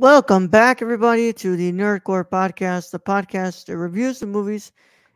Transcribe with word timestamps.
Welcome 0.00 0.48
back, 0.48 0.80
everybody, 0.80 1.30
to 1.34 1.56
the 1.56 1.70
Nerd 1.72 2.04
Corps 2.04 2.24
Podcast, 2.24 2.90
the 2.90 2.98
podcast 2.98 3.66
that 3.66 3.76
reviews 3.76 4.18
the 4.18 4.24
movies 4.24 4.72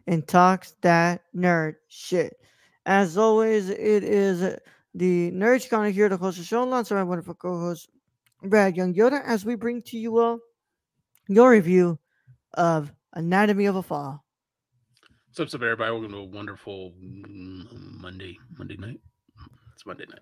and 0.06 0.29
talks 0.29 0.75
that 0.83 1.23
nerd 1.34 1.77
shit. 1.88 2.37
As 2.84 3.16
always, 3.16 3.70
it 3.70 4.05
is 4.05 4.59
the 4.92 5.30
Nerd 5.30 5.70
Corner 5.70 5.89
here 5.89 6.11
to 6.11 6.19
host 6.19 6.37
the 6.37 6.45
show 6.45 6.62
alongside 6.65 6.97
my 6.97 7.02
wonderful 7.02 7.33
co-host 7.33 7.89
Brad 8.42 8.77
Young 8.77 8.92
Yoda, 8.92 9.25
as 9.25 9.47
we 9.47 9.55
bring 9.55 9.80
to 9.84 9.97
you 9.97 10.19
all 10.19 10.41
your 11.28 11.53
review 11.53 11.98
of 12.53 12.92
Anatomy 13.14 13.64
of 13.64 13.77
a 13.77 13.83
Fall. 13.83 14.23
What's 15.34 15.55
up, 15.55 15.62
everybody? 15.62 15.92
Welcome 15.92 16.12
to 16.12 16.19
a 16.19 16.25
wonderful 16.25 16.92
Monday, 17.01 18.37
Monday 18.59 18.77
night. 18.77 19.01
It's 19.73 19.87
Monday 19.87 20.05
night. 20.11 20.20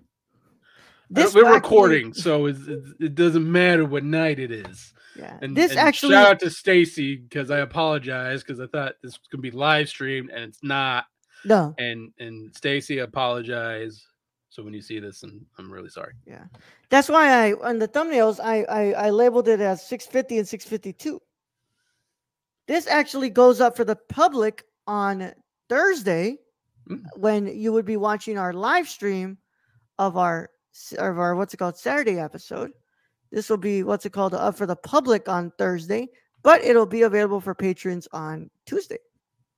This 1.14 1.34
we're 1.34 1.52
recording, 1.52 2.14
so 2.14 2.46
it 2.46 3.14
doesn't 3.14 3.50
matter 3.50 3.84
what 3.84 4.04
night 4.04 4.38
it 4.38 4.50
is. 4.50 4.94
Yeah, 5.14 5.36
And 5.42 5.54
this 5.54 5.72
and 5.72 5.80
actually, 5.80 6.14
shout 6.14 6.26
out 6.26 6.40
to 6.40 6.48
Stacy 6.50 7.16
because 7.16 7.50
I 7.50 7.58
apologize 7.58 8.42
because 8.42 8.60
I 8.60 8.66
thought 8.66 8.94
this 9.02 9.12
was 9.18 9.28
gonna 9.30 9.42
be 9.42 9.50
live 9.50 9.88
streamed 9.88 10.30
and 10.30 10.44
it's 10.44 10.62
not. 10.62 11.04
no, 11.44 11.74
And 11.78 12.12
and 12.18 12.54
Stacy, 12.56 12.98
apologize. 12.98 14.02
So 14.48 14.62
when 14.62 14.72
you 14.74 14.80
see 14.82 15.00
this, 15.00 15.22
and 15.22 15.44
I'm 15.58 15.70
really 15.70 15.88
sorry. 15.90 16.14
yeah, 16.26 16.44
that's 16.88 17.08
why 17.10 17.28
I 17.46 17.52
on 17.54 17.78
the 17.78 17.88
thumbnails 17.88 18.40
I 18.42 18.62
I, 18.64 18.92
I 19.06 19.10
labeled 19.10 19.48
it 19.48 19.60
as 19.60 19.86
650 19.86 20.38
and 20.38 20.48
652. 20.48 21.20
This 22.68 22.86
actually 22.86 23.28
goes 23.28 23.60
up 23.60 23.76
for 23.76 23.84
the 23.84 23.96
public 24.08 24.64
on 24.86 25.32
Thursday 25.68 26.38
Mm. 26.88 27.04
when 27.16 27.46
you 27.46 27.72
would 27.72 27.84
be 27.84 27.96
watching 27.96 28.36
our 28.38 28.52
live 28.52 28.88
stream 28.88 29.38
of 30.00 30.16
our 30.16 30.50
of 30.98 31.18
our 31.18 31.34
what's 31.36 31.54
it 31.54 31.58
called 31.58 31.76
Saturday 31.76 32.18
episode. 32.18 32.72
This 33.30 33.48
will 33.48 33.56
be 33.56 33.82
what's 33.82 34.04
it 34.06 34.10
called 34.12 34.34
up 34.34 34.56
for 34.56 34.66
the 34.66 34.76
public 34.76 35.28
on 35.28 35.52
Thursday, 35.58 36.08
but 36.42 36.62
it'll 36.62 36.86
be 36.86 37.02
available 37.02 37.40
for 37.40 37.54
patrons 37.54 38.06
on 38.12 38.50
Tuesday. 38.66 38.98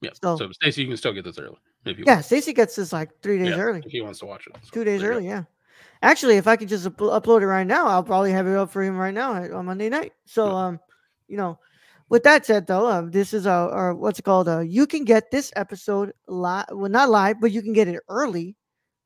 Yeah. 0.00 0.10
So- 0.22 0.36
So, 0.36 0.52
Stacy, 0.52 0.82
you 0.82 0.88
can 0.88 0.96
still 0.96 1.12
get 1.12 1.24
this 1.24 1.38
early 1.38 1.56
if 1.84 1.98
you 1.98 2.04
Yeah, 2.06 2.14
want. 2.14 2.24
Stacey 2.26 2.52
gets 2.52 2.76
this 2.76 2.92
like 2.92 3.10
three 3.22 3.38
days 3.38 3.48
Yeah, 3.50 3.60
early, 3.60 3.82
if 3.84 3.90
he 3.90 4.00
wants 4.00 4.18
to 4.20 4.26
watch 4.26 4.46
it. 4.46 4.56
So 4.62 4.70
two 4.72 4.84
days 4.84 5.02
early. 5.02 5.26
Yeah, 5.26 5.44
actually, 6.02 6.36
if 6.36 6.46
I 6.46 6.56
could 6.56 6.68
just 6.68 6.86
up- 6.86 6.96
upload 6.98 7.42
it 7.42 7.46
right 7.46 7.66
now, 7.66 7.86
I'll 7.88 8.04
probably 8.04 8.30
have 8.32 8.46
it 8.46 8.56
up 8.56 8.70
for 8.70 8.82
him 8.82 8.96
right 8.96 9.14
now 9.14 9.32
on 9.32 9.66
Monday 9.66 9.88
night. 9.88 10.12
So, 10.26 10.46
Yeah. 10.46 10.66
um, 10.66 10.80
you 11.28 11.36
know, 11.36 11.58
with 12.10 12.22
that 12.24 12.44
said, 12.46 12.66
though, 12.66 12.86
um, 12.86 13.10
this 13.10 13.32
is 13.32 13.46
our, 13.46 13.70
our 13.70 13.94
what's 13.94 14.18
it 14.18 14.22
called? 14.24 14.46
Uh, 14.46 14.60
you 14.60 14.86
can 14.86 15.04
get 15.04 15.30
this 15.30 15.50
episode 15.56 16.12
live, 16.28 16.66
well, 16.70 16.90
not 16.90 17.08
live, 17.08 17.40
but 17.40 17.50
you 17.50 17.62
can 17.62 17.72
get 17.72 17.88
it 17.88 18.00
early 18.08 18.54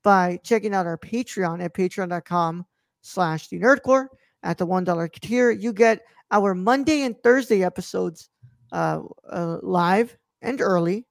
by 0.08 0.40
checking 0.42 0.72
out 0.74 0.86
our 0.86 0.96
Patreon 0.96 1.62
at 1.62 1.74
patreon.com 1.74 2.64
slash 3.02 3.48
the 3.48 3.60
nerdcorps 3.60 4.08
at 4.42 4.56
the 4.56 4.64
one 4.64 4.82
dollar 4.82 5.06
tier. 5.06 5.50
You 5.50 5.70
get 5.70 6.00
our 6.30 6.54
Monday 6.54 7.02
and 7.02 7.14
Thursday 7.22 7.62
episodes 7.62 8.30
uh, 8.72 9.02
uh, 9.30 9.58
live 9.60 10.16
and 10.40 10.62
early 10.62 11.06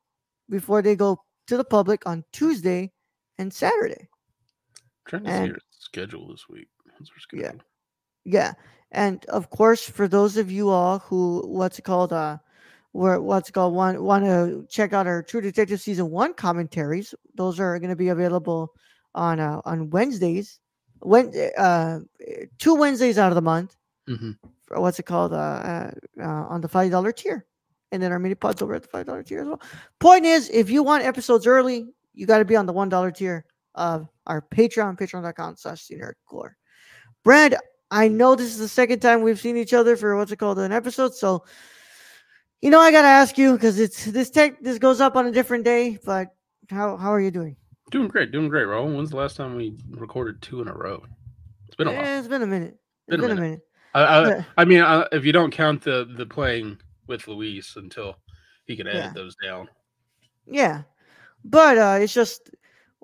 before 0.50 0.82
they 0.82 0.96
go 0.96 1.22
to 1.46 1.58
the 1.58 1.64
public 1.64 2.08
on 2.08 2.24
Tuesday 2.32 2.92
and 3.38 3.54
Saturday. 3.54 4.10
trying 5.06 5.26
to 5.26 5.30
and- 5.30 5.44
see 5.44 5.50
your 5.50 5.60
schedule 5.70 6.28
this 6.30 6.50
week. 6.50 6.68
Her 6.88 7.38
Yeah. 7.38 7.52
Yeah. 8.26 8.54
And 8.92 9.24
of 9.26 9.52
course, 9.52 9.88
for 9.88 10.08
those 10.08 10.38
of 10.38 10.50
you 10.50 10.70
all 10.70 10.98
who 10.98 11.44
what's 11.46 11.78
it 11.78 11.84
called 11.84 12.14
uh 12.14 12.40
where 12.94 13.22
what's 13.22 13.50
it 13.50 13.52
called 13.52 13.76
want 13.76 14.02
want 14.02 14.26
to 14.26 14.66
check 14.68 14.92
out 14.92 15.06
our 15.06 15.22
True 15.22 15.42
Detective 15.42 15.82
season 15.82 16.10
one 16.10 16.34
commentaries, 16.34 17.14
those 17.36 17.60
are 17.60 17.78
going 17.78 17.92
to 17.92 17.96
be 17.96 18.10
available 18.10 18.74
on 19.18 19.40
uh, 19.40 19.62
on 19.66 19.90
Wednesdays. 19.90 20.60
When 21.00 21.32
uh 21.58 22.00
two 22.58 22.76
Wednesdays 22.76 23.18
out 23.18 23.32
of 23.32 23.36
the 23.36 23.42
month. 23.42 23.76
Mhm. 24.08 24.38
For 24.68 24.82
what's 24.82 25.00
it 25.00 25.06
called 25.06 25.34
uh, 25.34 25.36
uh, 25.36 25.92
uh 26.20 26.46
on 26.48 26.62
the 26.62 26.68
five 26.68 26.92
dollar 26.92 27.12
tier, 27.12 27.46
and 27.92 28.02
then 28.02 28.12
our 28.12 28.20
mini 28.20 28.36
pods 28.36 28.62
over 28.62 28.74
at 28.76 28.82
the 28.82 28.88
five 28.90 29.06
dollar 29.06 29.24
tier 29.24 29.42
as 29.42 29.48
well. 29.48 29.62
Point 30.00 30.26
is, 30.26 30.50
if 30.50 30.70
you 30.70 30.84
want 30.84 31.04
episodes 31.04 31.48
early, 31.48 31.88
you 32.14 32.26
got 32.26 32.40
to 32.40 32.46
be 32.46 32.56
on 32.56 32.66
the 32.66 32.74
one 32.74 32.90
dollar 32.90 33.12
tier 33.12 33.46
of 33.76 34.08
our 34.26 34.42
Patreon, 34.42 34.98
patreon.com/slash 34.98 35.88
nerdcorps. 35.88 36.56
Brad, 37.24 37.56
I 37.92 38.08
know 38.10 38.36
this 38.36 38.48
is 38.48 38.60
the 38.60 38.68
second 38.68 39.00
time 39.00 39.22
we've 39.22 39.40
seen 39.40 39.56
each 39.56 39.74
other 39.74 39.96
for 39.96 40.16
what's 40.18 40.32
it 40.32 40.38
called 40.40 40.60
an 40.60 40.72
episode, 40.74 41.14
so 41.16 41.46
you 42.62 42.70
know 42.70 42.80
I 42.80 42.92
gotta 42.92 43.08
ask 43.08 43.38
you 43.38 43.54
because 43.54 43.80
it's 43.80 44.06
this 44.06 44.30
tech 44.30 44.62
this 44.62 44.80
goes 44.80 45.00
up 45.00 45.16
on 45.16 45.28
a 45.28 45.32
different 45.32 45.64
day. 45.64 45.98
But 46.04 46.36
how 46.70 46.98
how 46.98 47.12
are 47.14 47.22
you 47.22 47.32
doing? 47.32 47.56
Doing 47.90 48.08
great, 48.10 48.32
doing 48.32 48.50
great, 48.50 48.66
Ro. 48.66 48.86
When's 48.86 49.12
the 49.12 49.16
last 49.18 49.38
time 49.38 49.56
we 49.56 49.78
recorded 49.92 50.42
two 50.42 50.62
in 50.62 50.68
a 50.68 50.74
row? 50.74 51.04
It's 51.68 51.76
been 51.76 51.88
a 51.88 51.94
while. 51.94 52.02
Eh, 52.04 52.20
it's 52.20 52.28
been 52.28 52.42
a 52.42 52.48
minute. 52.48 52.78
It's 53.08 53.12
Been 53.12 53.22
been, 53.22 53.30
a 53.30 53.34
a 53.34 53.36
minute. 53.36 53.42
minute. 53.50 53.62
I, 53.94 54.04
I, 54.40 54.46
I 54.58 54.66
mean, 54.66 54.82
uh, 54.82 55.08
if 55.14 55.24
you 55.26 55.32
don't 55.32 55.52
count 55.52 55.82
the 55.82 56.08
the 56.18 56.26
playing 56.26 56.78
with 57.08 57.28
Luis 57.28 57.76
until 57.78 58.18
he 58.66 58.76
can 58.76 58.88
edit 58.88 59.04
Yeah. 59.06 59.12
those 59.14 59.36
down. 59.42 59.70
Yeah, 60.46 60.84
but 61.46 61.78
uh, 61.78 61.98
it's 62.02 62.14
just 62.14 62.50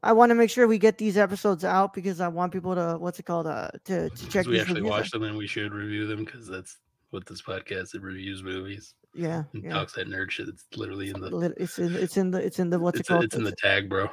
I 0.04 0.12
want 0.12 0.30
to 0.32 0.36
make 0.36 0.50
sure 0.50 0.68
we 0.68 0.78
get 0.78 0.98
these 0.98 1.18
episodes 1.18 1.64
out 1.64 1.94
because 1.94 2.20
I 2.20 2.28
want 2.28 2.52
people 2.52 2.76
to 2.76 2.98
what's 3.00 3.20
it 3.20 3.24
called 3.24 3.48
uh 3.48 3.70
to 3.86 4.10
to 4.10 4.30
check 4.30 4.46
we 4.46 4.60
actually 4.60 4.82
watch 4.82 5.12
them 5.12 5.24
and 5.24 5.38
we 5.38 5.48
should 5.48 5.74
review 5.74 6.06
them 6.08 6.26
because 6.26 6.46
that's 6.48 6.78
what 7.12 7.26
this 7.26 7.42
podcast 7.42 7.96
it 7.96 8.02
reviews 8.02 8.44
movies 8.44 8.96
Yeah, 9.14 9.44
yeah. 9.54 9.72
talks 9.74 9.94
that 9.94 10.08
nerd 10.10 10.32
shit. 10.32 10.50
It's 10.50 10.66
literally 10.76 11.10
in 11.10 11.22
the 11.22 11.54
It's 11.58 11.80
in 11.80 11.96
it's 11.96 12.18
in 12.18 12.32
the 12.32 12.40
it's 12.46 12.60
in 12.60 12.70
the 12.70 12.80
what's 12.80 13.00
it's, 13.00 13.10
it 13.10 13.14
called? 13.14 13.24
it's 13.24 13.36
in 13.36 13.44
the 13.46 13.56
tag, 13.56 13.90
bro. 13.90 14.10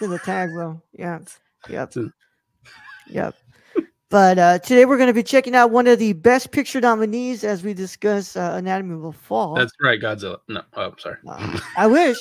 In 0.00 0.10
the 0.10 0.18
tag, 0.18 0.50
bro. 0.52 0.80
Yeah. 0.92 1.20
Yep. 1.68 1.94
Yep. 3.08 3.34
But 4.08 4.38
uh, 4.38 4.58
today 4.60 4.84
we're 4.84 4.98
going 4.98 5.08
to 5.08 5.14
be 5.14 5.22
checking 5.22 5.56
out 5.56 5.70
one 5.70 5.86
of 5.86 5.98
the 5.98 6.12
best 6.12 6.52
picture 6.52 6.80
nominees 6.80 7.42
as 7.42 7.64
we 7.64 7.74
discuss 7.74 8.36
uh, 8.36 8.54
Anatomy 8.56 8.94
of 8.94 9.04
a 9.04 9.12
Fall. 9.12 9.54
That's 9.54 9.72
right, 9.80 10.00
Godzilla. 10.00 10.38
No, 10.48 10.62
oh, 10.74 10.90
I'm 10.90 10.98
sorry. 10.98 11.16
Uh, 11.26 11.58
I 11.76 11.86
wish. 11.88 12.16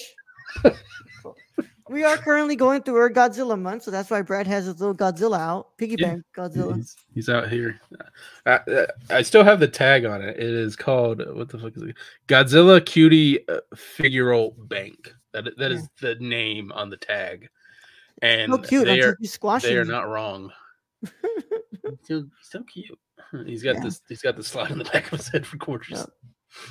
we 1.90 2.04
are 2.04 2.18
currently 2.18 2.56
going 2.56 2.82
through 2.82 2.96
our 2.96 3.10
Godzilla 3.10 3.60
month, 3.60 3.84
so 3.84 3.92
that's 3.92 4.10
why 4.10 4.24
Brad 4.24 4.48
has 4.48 4.66
his 4.66 4.80
little 4.80 4.96
Godzilla 4.96 5.40
out. 5.40 5.78
Piggy 5.78 5.98
Yeah. 6.00 6.08
bank 6.08 6.24
Godzilla. 6.36 6.76
He's, 6.76 6.96
he's 7.14 7.30
out 7.30 7.50
here. 7.50 7.80
Uh, 8.46 8.50
uh, 8.50 8.86
I 9.12 9.22
still 9.22 9.44
have 9.44 9.60
the 9.60 9.68
tag 9.68 10.06
on 10.06 10.22
it. 10.22 10.38
It 10.38 10.50
is 10.50 10.76
called 10.76 11.22
what 11.36 11.50
the 11.50 11.60
fuck 11.60 11.78
is 11.78 11.84
it? 11.84 11.96
Godzilla 12.28 12.84
Cutie 12.84 13.48
uh, 13.48 13.60
Figural 13.76 14.54
Bank. 14.68 15.14
That 15.34 15.56
that 15.58 15.72
is 15.72 15.88
the 16.02 16.16
name 16.16 16.72
on 16.72 16.90
the 16.90 16.98
tag, 16.98 17.50
and 18.22 18.52
So 18.52 18.58
cute. 18.60 18.86
they 18.86 19.02
are 19.02 19.18
they 19.62 19.78
are 19.78 19.86
not 19.86 20.08
wrong. 20.08 20.52
so, 22.04 22.26
so 22.42 22.64
cute. 22.64 22.98
He's 23.46 23.64
got 23.64 23.76
Yeah. 23.76 23.82
this. 23.84 24.02
He's 24.08 24.22
got 24.22 24.36
the 24.36 24.44
slide 24.44 24.72
in 24.72 24.78
the 24.78 24.86
back 24.86 25.12
of 25.12 25.20
his 25.20 25.28
head 25.30 25.46
for 25.46 25.58
quarters. 25.58 26.00
Yep. 26.00 26.10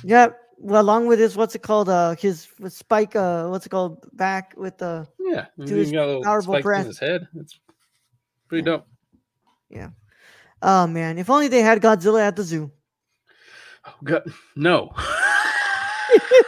Yep. 0.03 0.39
Well, 0.57 0.81
along 0.81 1.07
with 1.07 1.19
his 1.19 1.35
what's 1.35 1.53
it 1.55 1.61
called? 1.61 1.89
Uh, 1.89 2.15
his 2.15 2.47
spike. 2.69 3.15
Uh, 3.15 3.47
what's 3.49 3.65
it 3.65 3.69
called? 3.69 4.05
Back 4.13 4.53
with 4.57 4.77
the 4.77 5.07
Yeah, 5.19 5.45
his 5.57 5.91
powerful 5.91 6.61
breath. 6.61 6.81
in 6.81 6.87
his 6.87 6.99
head. 6.99 7.27
It's 7.35 7.59
pretty 8.47 8.61
Yeah. 8.69 8.77
dope. 8.77 8.87
Yeah. 9.69 9.89
Oh 10.61 10.87
man, 10.87 11.17
if 11.17 11.29
only 11.29 11.47
they 11.49 11.61
had 11.61 11.81
Godzilla 11.81 12.21
at 12.21 12.35
the 12.35 12.43
zoo. 12.43 12.71
Oh, 13.85 13.93
God, 14.03 14.23
no. 14.55 14.91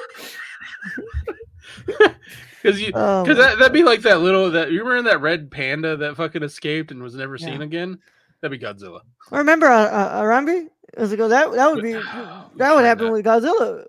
Because 2.61 2.81
you, 2.81 2.91
Oh, 2.95 3.23
because 3.23 3.37
my 3.37 3.45
that, 3.45 3.59
that'd 3.59 3.73
be 3.73 3.83
like 3.83 4.01
that 4.01 4.21
little 4.21 4.51
that 4.51 4.71
you 4.71 4.83
remember 4.83 5.09
that 5.11 5.21
red 5.21 5.51
panda 5.51 5.95
that 5.97 6.15
fucking 6.17 6.43
escaped 6.43 6.91
and 6.91 7.01
was 7.03 7.15
never 7.15 7.35
Yeah. 7.35 7.45
seen 7.47 7.61
again. 7.61 7.99
That'd 8.41 8.59
be 8.59 8.65
Godzilla. 8.65 9.01
Remember 9.31 9.67
uh, 9.67 9.85
uh, 9.85 10.21
Harambe? 10.21 10.67
Was 10.97 11.11
it 11.11 11.17
go 11.17 11.27
that 11.27 11.51
that 11.53 11.71
would 11.71 11.83
be 11.83 11.93
that 11.93 12.75
would 12.75 12.85
happen 12.85 13.11
with 13.11 13.25
Godzilla. 13.25 13.85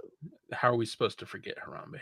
How 0.52 0.70
are 0.70 0.76
we 0.76 0.86
supposed 0.86 1.18
to 1.20 1.26
forget 1.26 1.56
Harambe? 1.58 2.00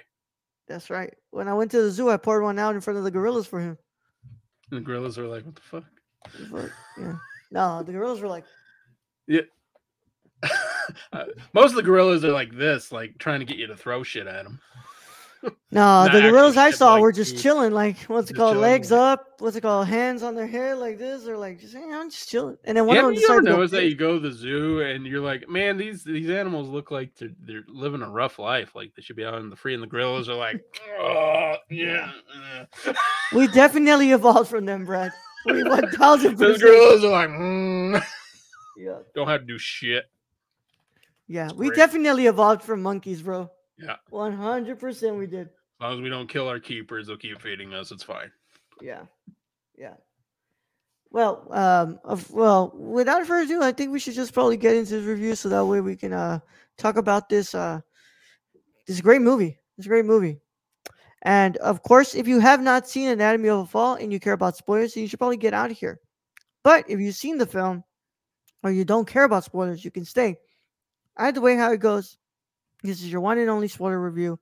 That's 0.68 0.90
right. 0.90 1.14
When 1.30 1.48
I 1.48 1.54
went 1.54 1.70
to 1.72 1.82
the 1.82 1.90
zoo, 1.90 2.10
I 2.10 2.16
poured 2.16 2.42
one 2.42 2.58
out 2.58 2.74
in 2.74 2.80
front 2.80 2.98
of 2.98 3.04
the 3.04 3.10
gorillas 3.10 3.46
for 3.46 3.60
him. 3.60 3.78
And 4.70 4.80
the 4.80 4.84
gorillas 4.84 5.16
were 5.16 5.26
like, 5.26 5.44
"What 5.44 5.54
the 5.54 5.60
fuck?" 5.60 5.84
But, 6.50 6.70
yeah. 6.98 7.16
No, 7.52 7.82
the 7.84 7.92
gorillas 7.92 8.20
were 8.20 8.28
like, 8.28 8.44
Uh, 9.30 9.42
most 11.54 11.70
of 11.70 11.76
the 11.76 11.82
gorillas 11.82 12.24
are 12.24 12.32
like 12.32 12.52
this, 12.54 12.92
like 12.92 13.18
trying 13.18 13.40
to 13.40 13.46
get 13.46 13.58
you 13.58 13.66
to 13.68 13.76
throw 13.76 14.02
shit 14.02 14.26
at 14.26 14.44
them. 14.44 14.60
No, 15.70 16.08
the 16.08 16.20
gorillas 16.22 16.56
I 16.56 16.70
saw 16.70 16.94
like 16.94 17.00
were 17.00 17.12
just 17.12 17.36
chilling, 17.36 17.72
like 17.72 17.98
what's 18.02 18.30
it 18.30 18.34
called, 18.34 18.56
legs 18.56 18.92
up, 18.92 19.26
what's 19.40 19.56
it 19.56 19.62
called, 19.62 19.88
hands 19.88 20.22
on 20.22 20.34
their 20.34 20.46
hair 20.46 20.74
like 20.76 20.98
this, 20.98 21.26
or 21.26 21.36
like 21.36 21.60
just 21.60 21.74
hang 21.74 21.92
on, 21.92 22.08
just 22.10 22.28
chilling. 22.28 22.56
And 22.64 22.76
then 22.76 22.86
one 22.86 22.96
Yeah, 22.96 23.00
of 23.00 23.04
them 23.06 23.14
you 23.14 23.28
ever 23.28 23.42
notice 23.42 23.72
that 23.72 23.84
you 23.84 23.96
go 23.96 24.14
to 24.14 24.20
the 24.20 24.32
zoo 24.32 24.80
and 24.80 25.04
you're 25.06 25.20
like, 25.20 25.48
man, 25.48 25.76
these 25.76 26.04
these 26.04 26.30
animals 26.30 26.68
look 26.68 26.90
like 26.90 27.14
they're 27.16 27.30
they're 27.40 27.64
living 27.68 28.02
a 28.02 28.08
rough 28.08 28.38
life. 28.38 28.74
Like 28.76 28.94
they 28.94 29.02
should 29.02 29.16
be 29.16 29.24
out 29.24 29.34
in 29.40 29.50
the 29.50 29.56
free, 29.56 29.74
and 29.74 29.82
the 29.82 29.88
gorillas 29.88 30.28
are 30.28 30.36
like, 30.36 30.62
oh 31.00 31.56
yeah. 31.70 32.12
uh." 32.86 32.92
We 33.30 33.46
definitely 33.48 34.12
evolved 34.12 34.48
from 34.50 34.64
them, 34.66 34.84
Brad. 34.84 35.12
We 35.44 35.62
one 35.64 35.90
thousand 35.90 36.38
Those 36.38 36.60
gorillas 36.62 37.04
are 37.04 37.10
like, 37.10 37.30
mm, 37.30 38.02
Yeah, 38.76 38.98
don't 39.14 39.28
have 39.28 39.40
to 39.40 39.46
do 39.46 39.58
shit. 39.58 40.04
yeah, 41.28 41.50
It's 41.50 41.52
we 41.52 41.68
great. 41.68 41.76
definitely 41.76 42.26
evolved 42.26 42.62
from 42.62 42.82
monkeys, 42.82 43.22
bro. 43.22 43.50
Yeah. 43.78 43.96
one 44.10 44.32
hundred 44.32 44.78
percent, 44.78 45.16
we 45.16 45.26
did. 45.26 45.48
As 45.48 45.82
long 45.82 45.94
as 45.94 46.00
we 46.00 46.08
don't 46.08 46.28
kill 46.28 46.48
our 46.48 46.58
keepers, 46.58 47.06
they'll 47.06 47.16
keep 47.16 47.40
feeding 47.40 47.74
us. 47.74 47.92
It's 47.92 48.02
fine. 48.02 48.30
Yeah, 48.80 49.02
yeah. 49.76 49.94
Well, 51.10 51.46
um, 51.50 51.98
of, 52.04 52.30
well, 52.30 52.72
without 52.74 53.26
further 53.26 53.44
ado, 53.44 53.62
I 53.62 53.72
think 53.72 53.92
we 53.92 54.00
should 54.00 54.14
just 54.14 54.32
probably 54.32 54.56
get 54.56 54.76
into 54.76 54.96
this 54.96 55.04
review 55.04 55.34
so 55.34 55.48
that 55.48 55.64
way 55.64 55.80
we 55.80 55.96
can 55.96 56.12
uh 56.12 56.40
talk 56.78 56.96
about 56.96 57.28
this 57.28 57.54
uh 57.54 57.80
this 58.86 59.00
great 59.00 59.22
movie. 59.22 59.58
This 59.76 59.86
great 59.86 60.04
movie. 60.04 60.40
And 61.22 61.56
of 61.58 61.82
course, 61.82 62.14
if 62.14 62.26
you 62.26 62.40
have 62.40 62.62
not 62.62 62.88
seen 62.88 63.08
Anatomy 63.08 63.48
of 63.48 63.58
a 63.60 63.66
Fall 63.66 63.94
and 63.96 64.12
you 64.12 64.20
care 64.20 64.32
about 64.32 64.56
spoilers, 64.56 64.94
then 64.94 65.02
you 65.02 65.08
should 65.08 65.18
probably 65.18 65.36
get 65.36 65.54
out 65.54 65.70
of 65.70 65.78
here. 65.78 66.00
But 66.62 66.88
if 66.88 67.00
you've 67.00 67.14
seen 67.14 67.36
the 67.36 67.46
film 67.46 67.84
or 68.62 68.70
you 68.70 68.84
don't 68.84 69.08
care 69.08 69.24
about 69.24 69.44
spoilers, 69.44 69.84
you 69.84 69.90
can 69.90 70.04
stay. 70.04 70.38
Either 71.16 71.40
way, 71.40 71.56
how 71.56 71.72
it 71.72 71.80
goes, 71.80 72.16
this 72.86 73.02
is 73.02 73.10
your 73.10 73.20
one 73.20 73.38
and 73.38 73.50
only 73.50 73.68
spoiler 73.68 74.00
review, 74.00 74.38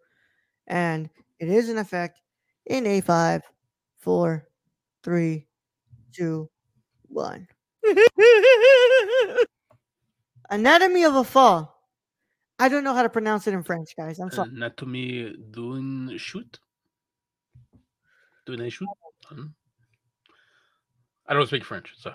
and 0.67 1.11
it 1.39 1.49
is 1.49 1.69
in 1.69 1.79
effect 1.79 2.21
in 2.67 2.87
a 2.87 3.01
five, 3.01 3.43
four, 3.99 4.47
three, 5.03 5.47
two, 6.13 6.49
one. 7.09 7.49
Anatomy 10.51 11.05
of 11.05 11.17
a 11.17 11.25
Fall. 11.25 11.75
I 12.59 12.69
don't 12.69 12.85
know 12.85 12.95
how 12.95 13.03
to 13.03 13.09
pronounce 13.09 13.47
it 13.47 13.55
in 13.55 13.63
French, 13.63 13.97
guys. 13.97 14.19
I'm 14.21 14.31
sorry. 14.31 14.51
Anatomy 14.51 15.35
doing 15.51 16.17
shoot. 16.19 16.61
A 18.49 18.71
shoot. 18.71 18.89
Um, 19.31 19.55
I 21.27 21.35
don't 21.35 21.47
speak 21.47 21.65
French, 21.65 21.95
so 21.97 22.13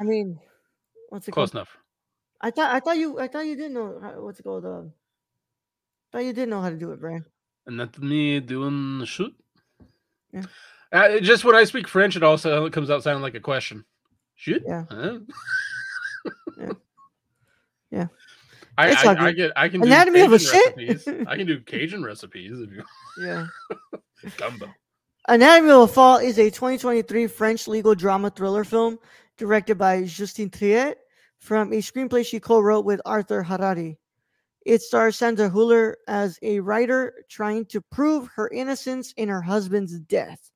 I 0.00 0.04
mean, 0.04 0.38
what's 1.08 1.28
it 1.28 1.32
close 1.32 1.50
called? 1.50 1.54
enough. 1.54 1.76
I 2.40 2.50
thought 2.50 2.74
I 2.74 2.80
thought 2.80 2.98
you 2.98 3.18
I 3.20 3.28
thought 3.28 3.46
you 3.46 3.56
didn't 3.56 3.74
know 3.74 3.98
how, 4.02 4.20
what's 4.20 4.40
it 4.40 4.42
called. 4.42 4.64
Uh, 4.66 4.82
thought 6.12 6.24
you 6.24 6.32
did 6.32 6.48
know 6.48 6.60
how 6.60 6.70
to 6.70 6.76
do 6.76 6.92
it, 6.92 7.00
Brian. 7.00 7.24
me 7.98 8.40
doing 8.40 8.98
the 8.98 9.06
shoot. 9.06 9.34
Yeah. 10.32 10.42
Uh, 10.92 11.18
just 11.20 11.44
when 11.44 11.54
I 11.56 11.64
speak 11.64 11.88
French, 11.88 12.16
it 12.16 12.22
also 12.22 12.70
comes 12.70 12.90
out 12.90 13.02
sounding 13.02 13.22
like 13.22 13.34
a 13.34 13.40
question. 13.40 13.84
Shoot. 14.34 14.62
Yeah. 14.66 14.84
Huh? 14.90 15.18
Yeah. 16.58 16.72
Yeah. 17.92 18.06
I, 18.76 18.90
It's 18.90 19.04
I, 19.04 19.26
I 19.26 19.32
get 19.32 19.52
I 19.56 19.68
can 19.68 19.80
Anatomy 19.82 20.18
do 20.20 20.26
of 20.26 20.32
a 20.32 20.38
shit? 20.40 21.08
I 21.28 21.36
can 21.36 21.46
do 21.46 21.60
Cajun 21.66 22.02
recipes 22.02 22.60
if 22.60 22.70
you 22.72 22.82
Yeah. 23.18 23.46
gumbo. 24.36 24.68
Anatomy 25.28 25.70
of 25.70 25.82
a 25.82 25.88
Fall 25.88 26.18
is 26.18 26.38
a 26.38 26.50
2023 26.50 27.26
French 27.28 27.68
legal 27.68 27.94
drama 27.94 28.28
thriller 28.28 28.64
film 28.64 28.98
directed 29.38 29.78
by 29.78 30.04
Justine 30.04 30.50
Triet 30.50 30.96
from 31.38 31.72
a 31.72 31.76
screenplay 31.76 32.26
she 32.26 32.40
co-wrote 32.40 32.84
with 32.84 33.00
Arthur 33.06 33.42
Harari. 33.42 33.98
It 34.66 34.82
stars 34.82 35.16
Sandra 35.16 35.48
Hüller 35.48 35.94
as 36.08 36.40
a 36.42 36.58
writer 36.58 37.14
trying 37.28 37.66
to 37.66 37.80
prove 37.80 38.28
her 38.34 38.48
innocence 38.48 39.12
in 39.16 39.28
her 39.28 39.40
husband's 39.40 39.96
death. 40.00 40.50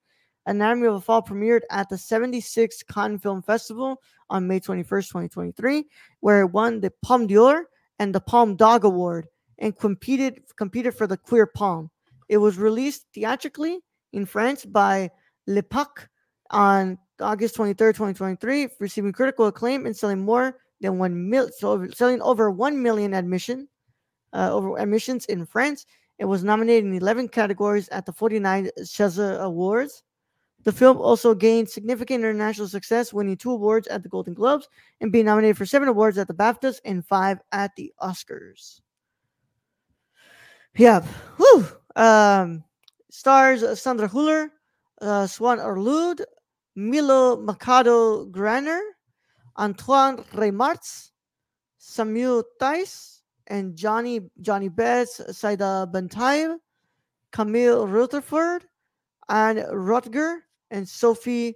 Anatomy 0.46 0.88
of 0.88 0.96
a 0.96 1.00
Fall 1.00 1.22
premiered 1.22 1.60
at 1.70 1.88
the 1.88 1.94
76th 1.94 2.84
Cannes 2.92 3.20
Film 3.20 3.40
Festival 3.40 4.02
on 4.28 4.48
May 4.48 4.58
21st, 4.58 5.06
2023, 5.06 5.84
where 6.18 6.40
it 6.40 6.50
won 6.50 6.80
the 6.80 6.92
Palme 7.04 7.28
d'Or 7.28 7.66
and 8.00 8.12
the 8.12 8.20
Palm 8.20 8.56
Dog 8.56 8.84
Award 8.84 9.28
and 9.60 9.78
competed 9.78 10.42
competed 10.56 10.96
for 10.96 11.06
the 11.06 11.16
Queer 11.16 11.46
Palm. 11.46 11.88
It 12.28 12.38
was 12.38 12.58
released 12.58 13.06
theatrically 13.14 13.78
in 14.12 14.26
France 14.26 14.64
by 14.64 15.10
Le 15.46 15.62
Puck 15.62 16.08
on 16.50 16.98
August 17.20 17.56
23rd, 17.56 17.94
2023, 17.94 18.70
receiving 18.80 19.12
critical 19.12 19.46
acclaim 19.46 19.86
and 19.86 19.96
selling 19.96 20.18
more 20.18 20.56
than 20.80 20.98
1 20.98 21.30
mil 21.30 21.48
so 21.56 21.86
selling 21.90 22.20
over 22.22 22.50
1 22.50 22.82
million 22.82 23.14
admission 23.14 23.68
uh, 24.32 24.52
over 24.52 24.78
emissions 24.78 25.26
in 25.26 25.46
France. 25.46 25.86
It 26.18 26.26
was 26.26 26.44
nominated 26.44 26.84
in 26.84 26.94
11 26.94 27.28
categories 27.28 27.88
at 27.88 28.04
the 28.06 28.12
49 28.12 28.70
César 28.80 29.40
Awards. 29.40 30.02
The 30.64 30.72
film 30.72 30.98
also 30.98 31.34
gained 31.34 31.70
significant 31.70 32.22
international 32.22 32.68
success, 32.68 33.12
winning 33.14 33.38
two 33.38 33.52
awards 33.52 33.88
at 33.88 34.02
the 34.02 34.10
Golden 34.10 34.34
Globes 34.34 34.68
and 35.00 35.10
being 35.10 35.24
nominated 35.24 35.56
for 35.56 35.64
seven 35.64 35.88
awards 35.88 36.18
at 36.18 36.28
the 36.28 36.34
BAFTAs 36.34 36.80
and 36.84 37.04
five 37.04 37.38
at 37.50 37.74
the 37.76 37.92
Oscars. 38.02 38.82
Yeah. 40.76 41.00
Whew. 41.38 41.66
Um, 41.96 42.64
stars 43.10 43.80
Sandra 43.80 44.08
Hüller, 44.08 44.50
uh, 45.00 45.26
Swann 45.26 45.58
Arlaud, 45.58 46.20
Milo 46.76 47.36
Machado 47.36 48.26
Graner, 48.26 48.80
Antoine 49.58 50.18
Reinartz, 50.34 51.10
Samuel 51.78 52.44
Theis, 52.60 53.19
and 53.50 53.76
Johnny 53.76 54.20
Johnny 54.40 54.68
Betts, 54.68 55.20
Saadia 55.28 55.90
Bentaïeb, 55.92 56.56
Camille 57.32 57.86
Rutherford, 57.86 58.64
and 59.28 59.58
Rutger, 59.58 60.38
and 60.70 60.88
Sophie 60.88 61.54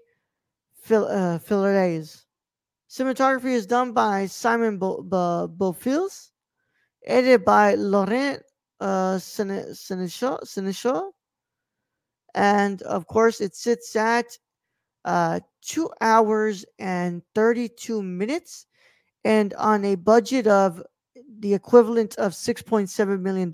Phil, 0.83 1.07
uh. 1.07 1.39
Cinematography 2.91 3.53
is 3.53 3.67
done 3.67 3.93
by 3.93 4.27
Simon 4.27 4.79
Bo- 4.79 5.03
Bo- 5.03 5.77
edited 7.07 7.45
by 7.45 7.75
Laurent 7.75 8.43
uh, 8.81 9.19
Sene- 9.19 9.75
Seneschal, 9.75 10.41
Seneschal. 10.45 11.13
And 12.35 12.83
of 12.83 13.07
course, 13.07 13.41
it 13.41 13.55
sits 13.55 13.95
at 13.97 14.27
uh, 15.05 15.41
two 15.63 15.91
hours 16.01 16.65
and 16.79 17.23
32 17.35 18.03
minutes 18.03 18.67
and 19.25 19.55
on 19.55 19.85
a 19.85 19.95
budget 19.95 20.47
of 20.47 20.83
the 21.41 21.55
equivalent 21.55 22.17
of 22.17 22.33
$6.7 22.33 23.21
million. 23.21 23.53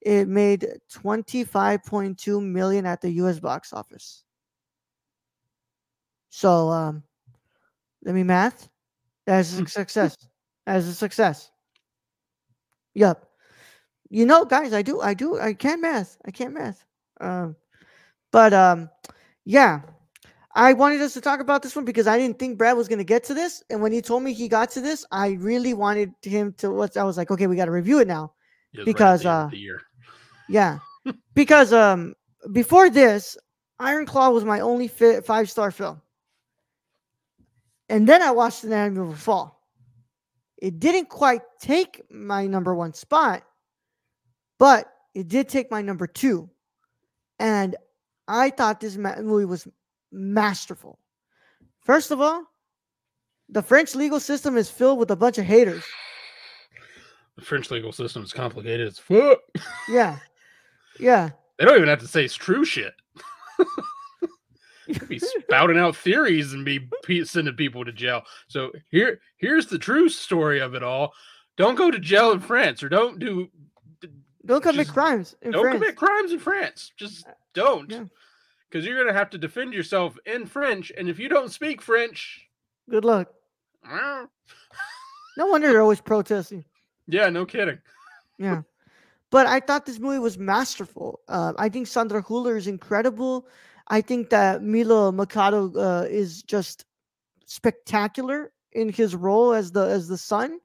It 0.00 0.28
made 0.28 0.66
25.2 0.92 2.42
million 2.42 2.86
at 2.86 3.00
the 3.00 3.10
US 3.12 3.40
box 3.40 3.72
office. 3.72 4.24
So, 6.30 6.68
um, 6.68 7.02
let 8.04 8.14
me 8.14 8.22
math. 8.22 8.68
That's 9.26 9.58
a 9.58 9.66
success. 9.66 10.16
As 10.66 10.86
a 10.86 10.94
success. 10.94 11.50
Yup. 12.94 13.28
You 14.08 14.26
know, 14.26 14.44
guys, 14.44 14.72
I 14.72 14.82
do, 14.82 15.00
I 15.00 15.14
do, 15.14 15.38
I 15.38 15.52
can't 15.52 15.80
math. 15.80 16.16
I 16.24 16.30
can't 16.30 16.54
math. 16.54 16.84
Um, 17.20 17.56
but 18.30 18.52
um, 18.52 18.90
yeah, 19.44 19.80
I 20.56 20.72
wanted 20.72 21.02
us 21.02 21.12
to 21.12 21.20
talk 21.20 21.40
about 21.40 21.62
this 21.62 21.76
one 21.76 21.84
because 21.84 22.06
I 22.06 22.16
didn't 22.16 22.38
think 22.38 22.56
Brad 22.56 22.78
was 22.78 22.88
gonna 22.88 23.04
get 23.04 23.22
to 23.24 23.34
this, 23.34 23.62
and 23.68 23.82
when 23.82 23.92
he 23.92 24.00
told 24.00 24.22
me 24.22 24.32
he 24.32 24.48
got 24.48 24.70
to 24.70 24.80
this, 24.80 25.04
I 25.12 25.32
really 25.32 25.74
wanted 25.74 26.14
him 26.22 26.54
to. 26.54 26.70
What 26.70 26.96
I 26.96 27.04
was 27.04 27.18
like, 27.18 27.30
okay, 27.30 27.46
we 27.46 27.56
got 27.56 27.66
to 27.66 27.70
review 27.70 28.00
it 28.00 28.08
now. 28.08 28.32
It 28.72 28.78
right 28.78 28.86
Because, 28.86 29.22
the 29.24 29.28
uh. 29.28 29.50
Yeah, 30.48 30.78
because 31.34 31.74
um, 31.74 32.14
before 32.52 32.88
this, 32.88 33.36
Iron 33.78 34.06
Claw 34.06 34.30
was 34.30 34.44
my 34.44 34.60
only 34.60 34.88
fi- 34.88 35.20
five 35.20 35.50
star 35.50 35.70
film, 35.70 36.00
and 37.90 38.08
then 38.08 38.22
I 38.22 38.30
watched 38.30 38.62
The 38.62 38.68
Anatomy 38.68 39.00
of 39.00 39.10
a 39.10 39.16
Fall. 39.16 39.60
It 40.56 40.80
didn't 40.80 41.10
quite 41.10 41.42
take 41.60 42.00
my 42.10 42.46
number 42.46 42.74
one 42.74 42.94
spot, 42.94 43.42
but 44.58 44.90
it 45.14 45.28
did 45.28 45.50
take 45.50 45.70
my 45.70 45.82
number 45.82 46.06
two, 46.06 46.48
and 47.38 47.76
I 48.26 48.48
thought 48.48 48.80
this 48.80 48.96
movie 48.96 49.44
was 49.44 49.68
masterful. 50.12 50.98
First 51.84 52.10
of 52.10 52.20
all, 52.20 52.44
the 53.48 53.62
French 53.62 53.94
legal 53.94 54.20
system 54.20 54.56
is 54.56 54.68
filled 54.70 54.98
with 54.98 55.10
a 55.10 55.16
bunch 55.16 55.38
of 55.38 55.44
haters. 55.44 55.84
The 57.36 57.44
French 57.44 57.70
legal 57.70 57.92
system 57.92 58.22
is 58.22 58.32
complicated 58.32 58.88
as 58.88 58.98
fuck. 58.98 59.38
Yeah, 59.88 60.18
yeah. 60.98 61.30
They 61.58 61.64
don't 61.64 61.76
even 61.76 61.88
have 61.88 62.00
to 62.00 62.08
say 62.08 62.24
it's 62.24 62.34
true 62.34 62.64
shit. 62.64 62.94
Could 64.86 65.08
be 65.08 65.18
spouting 65.18 65.78
out 65.78 65.96
theories 65.96 66.52
and 66.52 66.64
be 66.64 66.88
sending 67.24 67.54
people 67.54 67.84
to 67.84 67.92
jail. 67.92 68.22
So 68.48 68.72
here, 68.90 69.20
here's 69.36 69.66
the 69.66 69.78
true 69.78 70.08
story 70.08 70.60
of 70.60 70.74
it 70.74 70.82
all. 70.82 71.12
Don't 71.56 71.74
go 71.76 71.90
to 71.90 71.98
jail 71.98 72.32
in 72.32 72.40
France, 72.40 72.82
or 72.82 72.88
don't 72.88 73.18
do 73.18 73.48
Don't 74.44 74.62
commit 74.62 74.86
Just 74.86 74.92
crimes 74.92 75.34
in 75.42 75.52
don't 75.52 75.62
France. 75.62 75.78
commit 75.78 75.96
crimes 75.96 76.32
in 76.32 76.38
France. 76.38 76.92
Just 76.96 77.26
uh, 77.26 77.30
don't, 77.54 77.90
yeah. 77.90 78.04
Because 78.68 78.84
you're 78.84 78.98
gonna 78.98 79.16
have 79.16 79.30
to 79.30 79.38
defend 79.38 79.72
yourself 79.74 80.18
in 80.26 80.46
French, 80.46 80.90
and 80.96 81.08
if 81.08 81.18
you 81.18 81.28
don't 81.28 81.50
speak 81.52 81.80
French, 81.82 82.42
Good 82.88 83.04
luck. 83.04 83.28
No 85.36 85.46
wonder 85.46 85.68
they're 85.68 85.82
always 85.82 86.00
protesting. 86.00 86.64
yeah, 87.06 87.28
no 87.28 87.44
kidding. 87.44 87.78
Yeah. 88.38 88.62
but 89.30 89.46
I 89.46 89.60
thought 89.60 89.86
this 89.86 89.98
movie 89.98 90.18
was 90.18 90.38
masterful. 90.38 91.20
Uh, 91.28 91.52
I 91.58 91.68
think 91.68 91.86
Sandra 91.86 92.22
Hüller 92.22 92.56
is 92.56 92.66
incredible. 92.66 93.46
I 93.88 94.00
think 94.00 94.30
that 94.30 94.62
Milo 94.62 95.12
Machado 95.12 95.72
uh, 95.74 96.06
is 96.08 96.42
just 96.42 96.84
spectacular 97.44 98.52
in 98.72 98.88
his 98.88 99.14
role 99.14 99.52
as 99.52 99.72
the 99.72 99.82
as 99.86 100.08
the 100.08 100.18
son, 100.18 100.58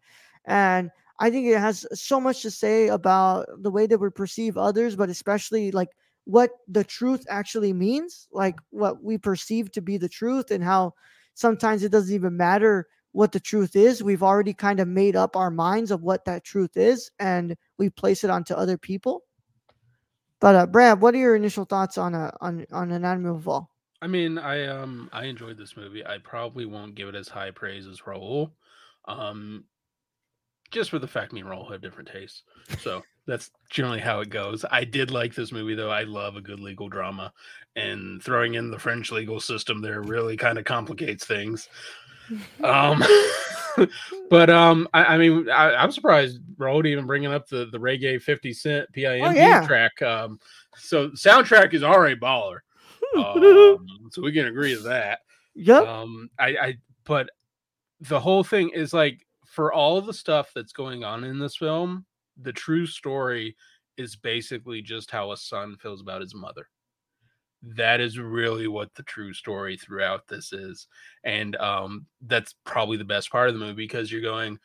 and 0.46 0.90
I 1.20 1.30
think 1.30 1.48
it 1.48 1.60
has 1.60 1.86
so 1.94 2.20
much 2.20 2.42
to 2.42 2.52
say 2.52 2.88
about 2.88 3.46
the 3.62 3.70
way 3.72 3.86
that 3.88 4.00
we 4.00 4.10
perceive 4.10 4.58
others, 4.58 4.96
but 4.96 5.10
especially 5.10 5.72
like 5.72 5.90
what 6.26 6.52
the 6.68 6.84
truth 6.84 7.26
actually 7.30 7.74
means, 7.74 8.28
like 8.32 8.58
what 8.70 9.04
we 9.04 9.18
perceive 9.18 9.72
to 9.72 9.82
be 9.82 9.98
the 9.98 10.10
truth, 10.10 10.52
and 10.52 10.64
how 10.64 10.94
sometimes 11.34 11.84
it 11.84 11.92
doesn't 11.92 12.14
even 12.14 12.38
matter 12.38 12.88
what 13.12 13.32
the 13.32 13.40
truth 13.40 13.76
is. 13.76 14.04
We've 14.04 14.24
already 14.24 14.54
kind 14.54 14.80
of 14.80 14.88
made 14.88 15.16
up 15.16 15.36
our 15.36 15.52
minds 15.52 15.92
of 15.92 16.04
what 16.04 16.26
that 16.26 16.44
truth 16.44 16.78
is, 16.78 17.12
and 17.20 17.56
we 17.78 17.90
place 17.90 18.24
it 18.24 18.30
onto 18.30 18.54
other 18.54 18.78
people. 18.78 19.24
But 20.40 20.56
uh, 20.56 20.66
Brad, 20.66 21.02
what 21.02 21.14
are 21.14 21.20
your 21.20 21.36
initial 21.36 21.66
thoughts 21.66 21.98
on 21.98 22.16
a 22.16 22.36
on 22.42 22.66
on 22.72 22.92
Anatomy 22.92 23.30
of 23.30 23.44
Fall? 23.44 23.70
I 24.02 24.08
mean, 24.08 24.38
I 24.38 24.66
um 24.66 25.10
I 25.14 25.26
enjoyed 25.26 25.58
this 25.58 25.78
movie. 25.78 26.06
I 26.06 26.18
probably 26.18 26.66
won't 26.66 26.96
give 26.96 27.08
it 27.08 27.16
as 27.16 27.28
high 27.28 27.52
praise 27.52 27.88
as 27.88 28.02
Raul. 28.02 28.52
Um 29.06 29.66
just 30.72 30.90
for 30.90 31.00
the 31.00 31.08
fact 31.08 31.34
me 31.34 31.42
and 31.42 31.50
Raul 31.50 31.72
have 31.72 31.82
different 31.82 32.10
tastes. 32.10 32.44
So 32.80 33.04
that's 33.32 33.50
generally 33.70 34.00
how 34.00 34.20
it 34.20 34.30
goes. 34.30 34.66
I 34.70 34.84
did 34.84 35.12
like 35.12 35.34
this 35.34 35.52
movie 35.52 35.76
though. 35.76 35.90
I 35.90 36.04
love 36.04 36.36
a 36.36 36.42
good 36.42 36.60
legal 36.60 36.90
drama. 36.90 37.32
And 37.76 38.22
throwing 38.22 38.56
in 38.56 38.70
the 38.70 38.80
French 38.80 39.12
legal 39.12 39.40
system 39.40 39.82
there 39.82 40.02
really 40.02 40.36
kind 40.36 40.58
of 40.58 40.66
complicates 40.66 41.26
things. 41.26 41.70
Um 42.64 43.02
but 44.30 44.50
um 44.50 44.88
I, 44.94 45.06
I 45.06 45.18
mean 45.18 45.50
I, 45.50 45.82
am 45.82 45.92
surprised 45.92 46.40
Raul 46.58 46.86
even 46.86 47.08
bringing 47.08 47.32
up 47.32 47.48
the 47.48 47.68
the 47.72 47.80
reggae 47.80 48.22
50 48.22 48.54
cent 48.54 48.92
PIMP 48.92 49.24
Oh, 49.26 49.32
yeah. 49.32 49.66
track. 49.66 50.02
Um 50.02 50.40
so 50.76 51.10
soundtrack 51.12 51.74
is 51.74 51.84
already 51.84 52.20
baller. 52.20 52.60
Um, 53.14 54.10
so 54.12 54.22
we 54.22 54.32
can 54.32 54.48
agree 54.48 54.74
to 54.74 54.80
that. 54.84 55.20
Yep. 55.56 55.86
Um, 55.86 56.30
I, 56.40 56.48
I, 56.48 56.78
but 57.04 57.30
the 58.00 58.22
whole 58.22 58.42
thing 58.42 58.70
is 58.70 58.94
like 58.94 59.26
for 59.46 59.74
all 59.74 60.02
the 60.02 60.14
stuff 60.14 60.52
that's 60.56 60.72
going 60.72 61.04
on 61.04 61.26
in 61.26 61.38
this 61.38 61.58
film, 61.58 62.06
the 62.42 62.54
true 62.54 62.86
story 62.86 63.56
is 63.98 64.16
basically 64.16 64.82
just 64.82 65.12
how 65.12 65.32
a 65.32 65.38
son 65.38 65.76
feels 65.82 66.02
about 66.02 66.22
his 66.22 66.36
mother. 66.36 66.68
That 67.64 68.02
is 68.02 68.18
really 68.18 68.68
what 68.68 68.94
the 68.96 69.04
true 69.04 69.34
story 69.34 69.78
throughout 69.78 70.28
this 70.28 70.52
is, 70.52 70.88
and 71.24 71.56
um, 71.58 72.08
that's 72.22 72.56
probably 72.66 72.98
the 72.98 73.04
best 73.04 73.32
part 73.32 73.50
of 73.50 73.54
the 73.54 73.60
movie 73.60 73.74
because 73.76 74.12
you're 74.12 74.22
going, 74.22 74.58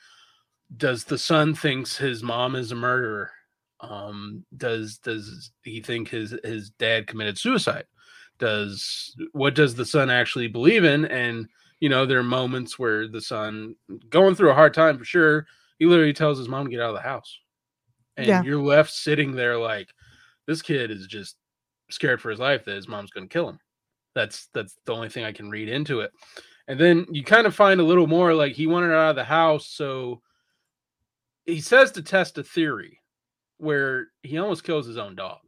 does 0.76 1.04
the 1.04 1.18
son 1.18 1.54
thinks 1.54 1.96
his 1.96 2.22
mom 2.22 2.56
is 2.56 2.72
a 2.72 2.74
murderer? 2.74 3.30
Um, 3.80 4.46
does 4.56 4.98
does 4.98 5.50
he 5.62 5.82
think 5.82 6.08
his 6.08 6.34
his 6.42 6.70
dad 6.70 7.06
committed 7.06 7.36
suicide? 7.36 7.84
does 8.38 9.14
what 9.32 9.54
does 9.54 9.74
the 9.74 9.84
son 9.84 10.10
actually 10.10 10.48
believe 10.48 10.84
in 10.84 11.04
and 11.06 11.48
you 11.80 11.88
know 11.88 12.04
there 12.04 12.18
are 12.18 12.24
moments 12.24 12.78
where 12.78 13.08
the 13.08 13.20
son 13.20 13.74
going 14.10 14.34
through 14.34 14.50
a 14.50 14.54
hard 14.54 14.74
time 14.74 14.98
for 14.98 15.04
sure 15.04 15.46
he 15.78 15.86
literally 15.86 16.12
tells 16.12 16.38
his 16.38 16.48
mom 16.48 16.64
to 16.64 16.70
get 16.70 16.80
out 16.80 16.90
of 16.90 16.94
the 16.94 17.00
house 17.00 17.38
and 18.16 18.26
Yeah. 18.26 18.42
you're 18.42 18.60
left 18.62 18.90
sitting 18.92 19.32
there 19.32 19.58
like 19.58 19.88
this 20.46 20.62
kid 20.62 20.90
is 20.90 21.06
just 21.06 21.36
scared 21.90 22.20
for 22.20 22.30
his 22.30 22.38
life 22.40 22.64
that 22.64 22.74
his 22.74 22.88
mom's 22.88 23.10
going 23.10 23.28
to 23.28 23.32
kill 23.32 23.48
him 23.48 23.58
that's 24.14 24.48
that's 24.54 24.76
the 24.86 24.92
only 24.94 25.08
thing 25.08 25.24
i 25.24 25.32
can 25.32 25.50
read 25.50 25.68
into 25.68 26.00
it 26.00 26.10
and 26.68 26.80
then 26.80 27.06
you 27.10 27.22
kind 27.22 27.46
of 27.46 27.54
find 27.54 27.80
a 27.80 27.84
little 27.84 28.06
more 28.06 28.34
like 28.34 28.52
he 28.54 28.66
wanted 28.66 28.92
out 28.92 29.10
of 29.10 29.16
the 29.16 29.24
house 29.24 29.66
so 29.68 30.20
he 31.44 31.60
says 31.60 31.92
to 31.92 32.02
test 32.02 32.38
a 32.38 32.42
theory 32.42 33.00
where 33.58 34.08
he 34.22 34.36
almost 34.38 34.64
kills 34.64 34.86
his 34.86 34.98
own 34.98 35.14
dog 35.14 35.38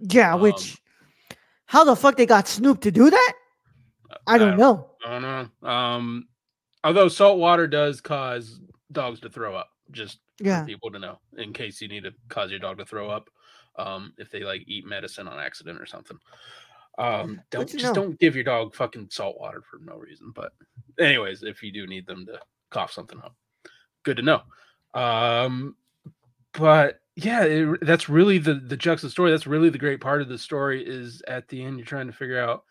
Yeah, 0.00 0.34
um, 0.34 0.40
which 0.40 0.76
how 1.66 1.84
the 1.84 1.96
fuck 1.96 2.16
they 2.16 2.26
got 2.26 2.46
Snoop 2.48 2.80
to 2.82 2.90
do 2.90 3.08
that? 3.10 3.32
I 4.26 4.38
don't 4.38 4.58
know. 4.58 4.90
I 5.06 5.18
don't 5.18 5.22
know. 5.62 5.68
Um, 5.68 6.28
although 6.82 7.08
salt 7.08 7.38
water 7.38 7.66
does 7.68 8.00
cause 8.00 8.60
dogs 8.92 9.20
to 9.20 9.30
throw 9.30 9.54
up, 9.54 9.69
just 9.92 10.20
Yeah. 10.40 10.60
for 10.62 10.66
people 10.66 10.90
to 10.92 10.98
know, 10.98 11.18
in 11.36 11.52
case 11.52 11.80
you 11.80 11.88
need 11.88 12.04
to 12.04 12.12
cause 12.28 12.50
your 12.50 12.60
dog 12.60 12.78
to 12.78 12.84
throw 12.84 13.10
up, 13.10 13.28
um, 13.76 14.12
if 14.18 14.30
they 14.30 14.40
like 14.40 14.62
eat 14.66 14.86
medicine 14.86 15.28
on 15.28 15.38
accident 15.38 15.80
or 15.80 15.86
something. 15.86 16.18
Um, 16.98 17.40
don't 17.50 17.68
just 17.68 17.84
know. 17.84 17.94
don't 17.94 18.18
give 18.18 18.34
your 18.34 18.44
dog 18.44 18.74
fucking 18.74 19.08
salt 19.10 19.38
water 19.38 19.62
for 19.68 19.78
no 19.82 19.96
reason. 19.96 20.32
But 20.34 20.52
anyways, 20.98 21.42
if 21.42 21.62
you 21.62 21.72
do 21.72 21.86
need 21.86 22.06
them 22.06 22.26
to 22.26 22.40
cough 22.70 22.92
something 22.92 23.18
up, 23.22 23.34
good 24.02 24.16
to 24.16 24.22
know. 24.22 24.42
Um, 24.94 25.76
but 26.52 27.00
yeah, 27.16 27.44
it, 27.44 27.78
that's 27.82 28.08
really 28.08 28.38
the 28.38 28.54
the 28.54 28.76
Juxta 28.76 29.08
story. 29.10 29.30
That's 29.30 29.46
really 29.46 29.70
the 29.70 29.78
great 29.78 30.00
part 30.00 30.20
of 30.22 30.28
the 30.28 30.38
story 30.38 30.84
is 30.86 31.22
at 31.28 31.48
the 31.48 31.62
end 31.62 31.78
you're 31.78 31.86
trying 31.86 32.06
to 32.08 32.12
figure 32.12 32.40
out, 32.40 32.64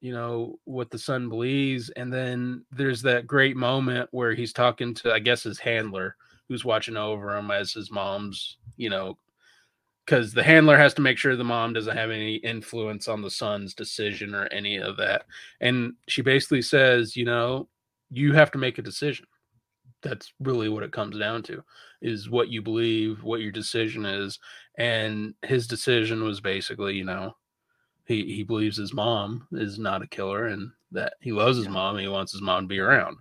you 0.00 0.12
know, 0.12 0.58
what 0.64 0.90
the 0.90 0.98
son 0.98 1.28
believes, 1.28 1.90
and 1.90 2.12
then 2.12 2.64
there's 2.72 3.02
that 3.02 3.26
great 3.26 3.56
moment 3.56 4.08
where 4.12 4.34
he's 4.34 4.52
talking 4.52 4.94
to 4.94 5.12
I 5.12 5.18
guess 5.20 5.42
his 5.44 5.58
handler 5.58 6.16
who's 6.50 6.64
watching 6.64 6.96
over 6.96 7.36
him 7.36 7.52
as 7.52 7.72
his 7.72 7.92
mom's, 7.92 8.56
you 8.76 8.90
know, 8.90 9.16
because 10.04 10.34
the 10.34 10.42
handler 10.42 10.76
has 10.76 10.92
to 10.92 11.00
make 11.00 11.16
sure 11.16 11.36
the 11.36 11.44
mom 11.44 11.72
doesn't 11.72 11.96
have 11.96 12.10
any 12.10 12.34
influence 12.34 13.06
on 13.06 13.22
the 13.22 13.30
son's 13.30 13.72
decision 13.72 14.34
or 14.34 14.46
any 14.46 14.76
of 14.76 14.96
that. 14.96 15.26
And 15.60 15.92
she 16.08 16.22
basically 16.22 16.62
says, 16.62 17.16
you 17.16 17.24
know, 17.24 17.68
you 18.10 18.32
have 18.32 18.50
to 18.50 18.58
make 18.58 18.78
a 18.78 18.82
decision. 18.82 19.26
That's 20.02 20.32
really 20.40 20.68
what 20.68 20.82
it 20.82 20.90
comes 20.90 21.16
down 21.16 21.44
to 21.44 21.62
is 22.02 22.28
what 22.28 22.48
you 22.48 22.62
believe, 22.62 23.22
what 23.22 23.42
your 23.42 23.52
decision 23.52 24.04
is. 24.04 24.40
And 24.76 25.34
his 25.44 25.68
decision 25.68 26.24
was 26.24 26.40
basically, 26.40 26.96
you 26.96 27.04
know, 27.04 27.36
he, 28.06 28.24
he 28.34 28.42
believes 28.42 28.76
his 28.76 28.92
mom 28.92 29.46
is 29.52 29.78
not 29.78 30.02
a 30.02 30.08
killer 30.08 30.46
and 30.46 30.72
that 30.90 31.12
he 31.20 31.30
loves 31.30 31.58
his 31.58 31.68
mom 31.68 31.94
and 31.94 32.02
he 32.02 32.08
wants 32.08 32.32
his 32.32 32.42
mom 32.42 32.64
to 32.64 32.68
be 32.68 32.80
around. 32.80 33.18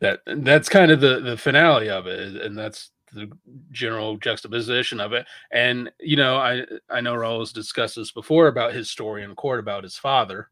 That 0.00 0.20
that's 0.26 0.68
kind 0.68 0.90
of 0.90 1.00
the 1.00 1.20
the 1.20 1.36
finale 1.36 1.90
of 1.90 2.06
it, 2.06 2.36
and 2.42 2.56
that's 2.56 2.90
the 3.12 3.30
general 3.70 4.16
juxtaposition 4.16 5.00
of 5.00 5.12
it. 5.12 5.26
And 5.52 5.90
you 6.00 6.16
know, 6.16 6.36
I 6.36 6.64
I 6.88 7.00
know 7.00 7.14
Raul 7.14 7.40
has 7.40 7.52
discussed 7.52 7.96
this 7.96 8.10
before 8.12 8.48
about 8.48 8.72
his 8.72 8.90
story 8.90 9.22
in 9.24 9.34
court 9.34 9.60
about 9.60 9.84
his 9.84 9.96
father, 9.98 10.48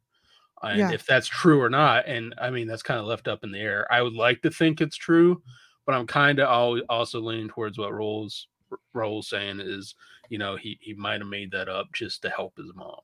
and 0.62 0.78
Yeah. 0.78 0.90
if 0.92 1.06
that's 1.06 1.28
true 1.28 1.60
or 1.62 1.70
not. 1.70 2.06
And 2.06 2.34
I 2.40 2.50
mean, 2.50 2.66
that's 2.66 2.82
kind 2.82 3.00
of 3.00 3.06
left 3.06 3.26
up 3.28 3.42
in 3.44 3.52
the 3.52 3.60
air. 3.60 3.86
I 3.90 4.02
would 4.02 4.14
like 4.14 4.42
to 4.42 4.50
think 4.50 4.80
it's 4.80 4.96
true, 4.96 5.42
but 5.86 5.94
I'm 5.94 6.06
kind 6.06 6.40
of 6.40 6.48
always 6.48 6.82
also 6.90 7.20
leaning 7.20 7.48
towards 7.48 7.78
what 7.78 7.94
Raul's 7.94 8.48
Raul's 8.94 9.28
saying 9.30 9.60
is, 9.60 9.94
you 10.28 10.36
know, 10.36 10.56
he 10.56 10.78
he 10.82 10.92
might 10.94 11.20
have 11.22 11.30
made 11.30 11.52
that 11.52 11.70
up 11.70 11.86
just 11.94 12.20
to 12.22 12.28
help 12.30 12.56
his 12.58 12.70
mom. 12.74 13.00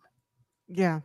Yeah. 0.69 1.01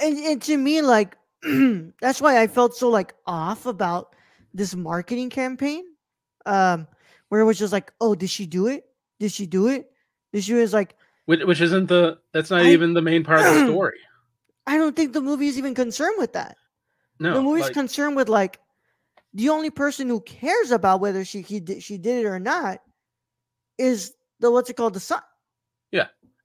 And, 0.00 0.16
and 0.18 0.42
to 0.42 0.56
me, 0.56 0.82
like, 0.82 1.16
that's 2.00 2.20
why 2.20 2.40
I 2.40 2.46
felt 2.46 2.76
so 2.76 2.88
like 2.88 3.14
off 3.26 3.66
about 3.66 4.14
this 4.54 4.74
marketing 4.74 5.30
campaign. 5.30 5.84
Um, 6.46 6.86
where 7.28 7.40
it 7.40 7.44
was 7.44 7.58
just 7.58 7.72
like, 7.72 7.92
oh, 8.00 8.14
did 8.14 8.28
she 8.30 8.46
do 8.46 8.66
it? 8.66 8.84
Did 9.20 9.32
she 9.32 9.46
do 9.46 9.68
it? 9.68 9.90
Did 10.32 10.44
she 10.44 10.54
was 10.54 10.72
like, 10.72 10.96
Which, 11.26 11.42
which 11.44 11.60
isn't 11.60 11.86
the 11.86 12.18
that's 12.32 12.50
not 12.50 12.62
I- 12.62 12.70
even 12.70 12.94
the 12.94 13.02
main 13.02 13.24
part 13.24 13.40
of 13.40 13.54
the 13.54 13.66
story. 13.72 13.98
I 14.66 14.76
don't 14.76 14.94
think 14.94 15.12
the 15.12 15.20
movie 15.20 15.48
is 15.48 15.58
even 15.58 15.74
concerned 15.74 16.16
with 16.18 16.34
that. 16.34 16.56
No, 17.18 17.34
the 17.34 17.42
movie's 17.42 17.64
like- 17.64 17.72
concerned 17.72 18.16
with 18.16 18.28
like 18.28 18.58
the 19.34 19.48
only 19.48 19.70
person 19.70 20.08
who 20.08 20.20
cares 20.20 20.70
about 20.70 21.00
whether 21.00 21.24
she 21.24 21.42
he 21.42 21.58
did, 21.60 21.82
she 21.82 21.96
did 21.98 22.24
it 22.24 22.28
or 22.28 22.38
not 22.38 22.80
is 23.78 24.12
the 24.40 24.50
what's 24.50 24.68
it 24.70 24.76
called 24.76 24.94
the 24.94 25.00
son. 25.00 25.22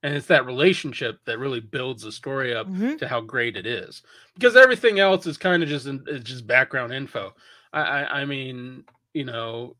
And 0.02 0.14
it's 0.14 0.26
that 0.26 0.46
relationship 0.46 1.18
that 1.26 1.38
really 1.38 1.60
builds 1.60 2.02
the 2.04 2.12
story 2.12 2.54
up 2.54 2.68
Mhm. 2.68 2.98
to 2.98 3.08
how 3.08 3.20
great 3.20 3.56
it 3.56 3.66
is. 3.66 4.02
Because 4.34 4.54
everything 4.56 5.00
else 5.00 5.26
is 5.26 5.36
kind 5.36 5.62
of 5.62 5.68
just 5.68 5.88
just 6.22 6.46
background 6.46 6.92
info. 6.92 7.34
I, 7.72 7.80
I 7.82 8.20
i 8.20 8.24
mean 8.24 8.84
you 9.12 9.24
know 9.24 9.76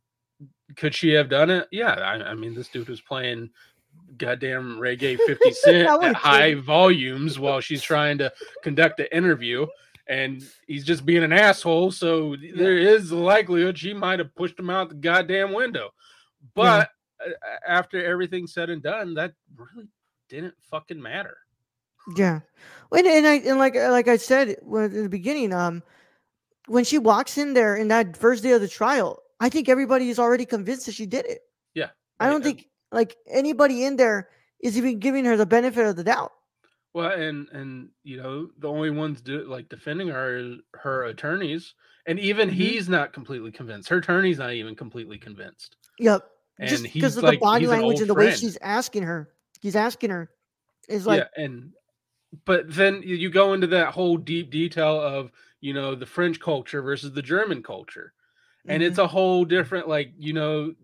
could 0.76 0.94
she 0.94 1.10
have 1.12 1.28
done 1.30 1.48
it? 1.50 1.68
Yeah 1.72 1.92
i, 1.92 2.30
I 2.30 2.34
mean 2.34 2.54
this 2.54 2.68
dude 2.68 2.88
was 2.88 3.00
playing 3.00 3.48
goddamn 4.18 4.78
reggae 4.78 5.16
50 5.26 5.50
cent 5.52 5.88
at 6.04 6.14
high 6.14 6.52
killed 6.52 6.64
volumes 6.64 7.38
while 7.38 7.60
she's 7.60 7.82
trying 7.82 8.18
to 8.18 8.32
conduct 8.62 9.00
an 9.00 9.06
interview 9.12 9.66
and 10.08 10.42
he's 10.66 10.84
just 10.84 11.06
being 11.06 11.22
an 11.22 11.32
asshole 11.32 11.90
so 11.90 12.36
there 12.54 12.76
is 12.78 13.08
the 13.10 13.16
likelihood 13.16 13.78
she 13.78 13.92
might 13.94 14.18
have 14.18 14.34
pushed 14.34 14.58
him 14.58 14.70
out 14.70 14.88
the 14.88 14.94
goddamn 14.94 15.52
window. 15.52 15.90
But 16.54 16.90
uh, 17.24 17.30
after 17.66 18.02
everything's 18.04 18.52
said 18.54 18.70
and 18.70 18.82
done 18.82 19.14
that 19.14 19.32
really 19.56 19.88
didn't 20.28 20.54
fucking 20.70 21.00
matter 21.00 21.36
Yeah, 22.16 22.40
and 22.92 23.06
and 23.06 23.26
I 23.26 23.34
and 23.34 23.58
like 23.58 23.74
like 23.74 24.08
I 24.08 24.16
said 24.16 24.56
in 24.62 25.02
the 25.02 25.08
beginning, 25.08 25.52
um, 25.52 25.82
when 26.66 26.84
she 26.84 26.98
walks 26.98 27.36
in 27.38 27.54
there 27.54 27.76
in 27.76 27.88
that 27.88 28.16
first 28.16 28.42
day 28.42 28.52
of 28.52 28.60
the 28.60 28.68
trial, 28.68 29.18
I 29.40 29.48
think 29.48 29.68
everybody 29.68 30.08
is 30.08 30.18
already 30.18 30.46
convinced 30.46 30.86
that 30.86 30.92
she 30.94 31.06
did 31.06 31.26
it. 31.26 31.40
Yeah, 31.74 31.90
I 32.20 32.28
don't 32.30 32.40
I- 32.42 32.44
think 32.44 32.68
like 32.92 33.16
anybody 33.30 33.84
in 33.84 33.96
there 33.96 34.28
is 34.60 34.76
even 34.78 34.98
giving 34.98 35.24
her 35.26 35.36
the 35.36 35.44
benefit 35.46 35.84
of 35.86 35.96
the 35.96 36.04
doubt. 36.04 36.32
Well, 36.94 37.12
and 37.12 37.46
and 37.52 37.90
you 38.04 38.16
know 38.16 38.48
the 38.58 38.68
only 38.68 38.90
ones 38.90 39.20
do 39.20 39.44
like 39.44 39.68
defending 39.68 40.08
her 40.08 40.36
is 40.38 40.58
her 40.74 41.04
attorneys, 41.04 41.74
and 42.06 42.18
even 42.18 42.48
Mhm. 42.48 42.52
he's 42.54 42.88
not 42.88 43.12
completely 43.12 43.52
convinced. 43.52 43.88
Her 43.90 43.98
attorney's 43.98 44.38
not 44.38 44.54
even 44.54 44.74
completely 44.74 45.18
convinced. 45.18 45.76
Yep. 45.98 46.22
and 46.58 46.68
just 46.68 46.82
because 46.92 47.16
of 47.16 47.22
like 47.22 47.38
the 47.38 47.44
body 47.44 47.66
language 47.68 48.00
and 48.00 48.08
the 48.10 48.14
way 48.14 48.34
she's 48.34 48.56
asking 48.62 49.02
her. 49.04 49.28
He's 49.60 49.76
asking 49.76 50.10
her. 50.10 50.30
Is 50.88 51.06
like 51.06 51.28
yeah, 51.36 51.42
and 51.42 51.72
but 52.44 52.64
then 52.74 53.02
you- 53.02 53.30
go 53.30 53.52
into 53.54 53.66
that 53.68 53.94
whole 53.94 54.16
deep 54.16 54.50
detail 54.50 55.00
of 55.00 55.32
you 55.60 55.72
know 55.74 55.94
the 55.94 56.06
French 56.06 56.40
culture 56.40 56.82
versus 56.82 57.12
the 57.12 57.22
German 57.22 57.62
culture, 57.62 58.12
and 58.68 58.82
mhm, 58.82 58.86
it's 58.86 58.98
a 58.98 59.06
whole 59.06 59.44
different 59.44 59.88
like 59.88 60.12
you 60.18 60.32
know 60.32 60.74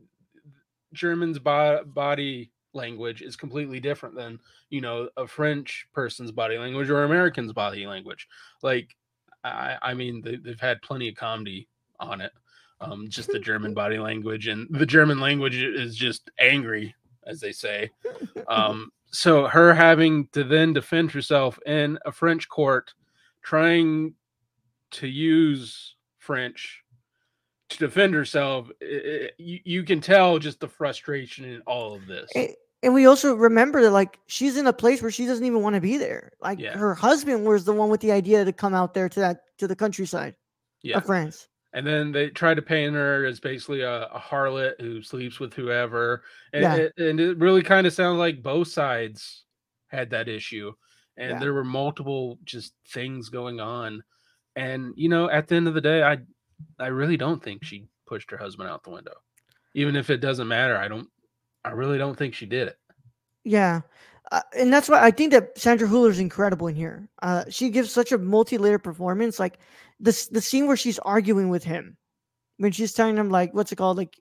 German's 0.92 1.38
bo- 1.38 1.84
body 1.84 2.50
language 2.72 3.22
is 3.22 3.36
completely 3.36 3.80
different 3.80 4.14
than 4.14 4.38
you 4.70 4.80
know 4.80 5.08
a 5.16 5.26
French 5.26 5.86
person's 5.92 6.32
body 6.32 6.58
language 6.58 6.90
or 6.90 7.04
American's 7.04 7.52
body 7.52 7.86
language. 7.86 8.28
Like 8.62 8.96
I, 9.42 9.78
I 9.82 9.94
mean 9.94 10.22
they, 10.22 10.36
they've 10.36 10.60
had 10.60 10.82
plenty 10.82 11.08
of 11.08 11.16
comedy 11.16 11.68
on 12.00 12.20
it. 12.20 12.32
Um, 12.80 13.08
just 13.08 13.30
the 13.30 13.38
German 13.38 13.74
body 13.74 13.98
language 13.98 14.46
and 14.48 14.66
the 14.70 14.86
German 14.86 15.20
language 15.20 15.56
is 15.56 15.96
just 15.96 16.30
angry, 16.38 16.94
as 17.26 17.40
they 17.40 17.52
say. 17.52 17.90
Um, 18.48 18.90
so 19.10 19.46
her 19.46 19.72
having 19.74 20.28
to 20.32 20.44
then 20.44 20.72
defend 20.72 21.12
herself 21.12 21.58
in 21.66 21.98
a 22.04 22.12
French 22.12 22.48
court, 22.48 22.92
trying 23.42 24.14
to 24.92 25.06
use 25.06 25.94
French 26.18 26.82
to 27.70 27.78
defend 27.78 28.14
herself, 28.14 28.70
i- 28.82 28.84
i- 28.84 29.30
you, 29.38 29.60
you 29.64 29.82
can 29.84 30.00
tell 30.00 30.38
just 30.38 30.60
the 30.60 30.68
frustration 30.68 31.44
in 31.44 31.60
all 31.62 31.94
of 31.94 32.06
this. 32.06 32.30
A- 32.36 32.54
and 32.82 32.92
we 32.92 33.06
also 33.06 33.34
remember 33.34 33.80
that 33.82 33.90
like 33.92 34.18
she's 34.26 34.56
in 34.58 34.66
a 34.66 34.72
place 34.72 35.00
where 35.00 35.10
she 35.10 35.24
doesn't 35.26 35.44
even 35.44 35.62
want 35.62 35.74
to 35.74 35.80
be 35.80 35.96
there. 35.96 36.32
Like 36.40 36.58
Yeah. 36.58 36.76
her 36.76 36.94
husband 36.94 37.46
was 37.46 37.64
the 37.64 37.72
one 37.72 37.88
with 37.88 38.00
the 38.02 38.12
idea 38.12 38.44
to 38.44 38.52
come 38.52 38.74
out 38.74 38.92
there 38.94 39.08
to 39.08 39.20
that 39.20 39.40
to 39.58 39.66
the 39.66 39.74
countryside 39.76 40.36
Yeah. 40.82 40.98
of 40.98 41.06
France. 41.06 41.48
And 41.74 41.84
then 41.84 42.12
they 42.12 42.30
try 42.30 42.54
to 42.54 42.62
paint 42.62 42.94
her 42.94 43.26
as 43.26 43.40
basically 43.40 43.82
a, 43.82 44.04
a 44.04 44.18
harlot 44.20 44.80
who 44.80 45.02
sleeps 45.02 45.40
with 45.40 45.52
whoever. 45.52 46.22
And, 46.52 46.62
Yeah. 46.62 46.76
it, 46.76 46.92
and 46.96 47.20
it 47.20 47.36
really 47.38 47.62
kind 47.62 47.86
of 47.86 47.92
sounds 47.92 48.18
like 48.18 48.42
both 48.42 48.68
sides 48.68 49.44
had 49.88 50.10
that 50.10 50.28
issue. 50.28 50.72
And 51.16 51.32
Yeah. 51.32 51.38
there 51.40 51.52
were 51.52 51.64
multiple 51.64 52.38
just 52.44 52.74
things 52.88 53.28
going 53.28 53.60
on. 53.60 54.02
And 54.56 54.94
you 54.96 55.08
know, 55.08 55.28
at 55.28 55.48
the 55.48 55.56
end 55.56 55.68
of 55.68 55.74
the 55.74 55.80
day, 55.80 56.02
I 56.02 56.18
I 56.78 56.86
really 56.86 57.16
don't 57.16 57.42
think 57.42 57.64
she 57.64 57.88
pushed 58.06 58.30
her 58.30 58.36
husband 58.36 58.68
out 58.70 58.84
the 58.84 58.90
window. 58.90 59.14
Even 59.74 59.96
if 59.96 60.10
it 60.10 60.18
doesn't 60.18 60.46
matter, 60.46 60.76
I 60.76 60.86
don't 60.86 61.08
I 61.64 61.70
really 61.70 61.98
don't 61.98 62.16
think 62.16 62.34
she 62.34 62.46
did 62.46 62.68
it. 62.68 62.78
Yeah. 63.42 63.80
Uh, 64.32 64.40
and 64.56 64.72
that's 64.72 64.88
why 64.88 65.02
I 65.04 65.10
think 65.10 65.32
that 65.32 65.58
Sandra 65.58 65.86
Hüller 65.86 66.10
is 66.10 66.18
incredible 66.18 66.68
in 66.68 66.74
here. 66.74 67.08
Uh, 67.20 67.44
she 67.50 67.68
gives 67.68 67.90
such 67.92 68.10
a 68.12 68.18
multi-layered 68.18 68.82
performance. 68.82 69.38
Like 69.38 69.58
this, 70.04 70.28
the 70.28 70.40
scene 70.40 70.66
where 70.66 70.76
she's 70.76 70.98
arguing 71.00 71.48
with 71.48 71.64
him, 71.64 71.96
when 72.58 72.72
she's 72.72 72.92
telling 72.92 73.16
him 73.16 73.30
like, 73.30 73.52
what's 73.54 73.72
it 73.72 73.76
called? 73.76 73.96
Like, 73.96 74.14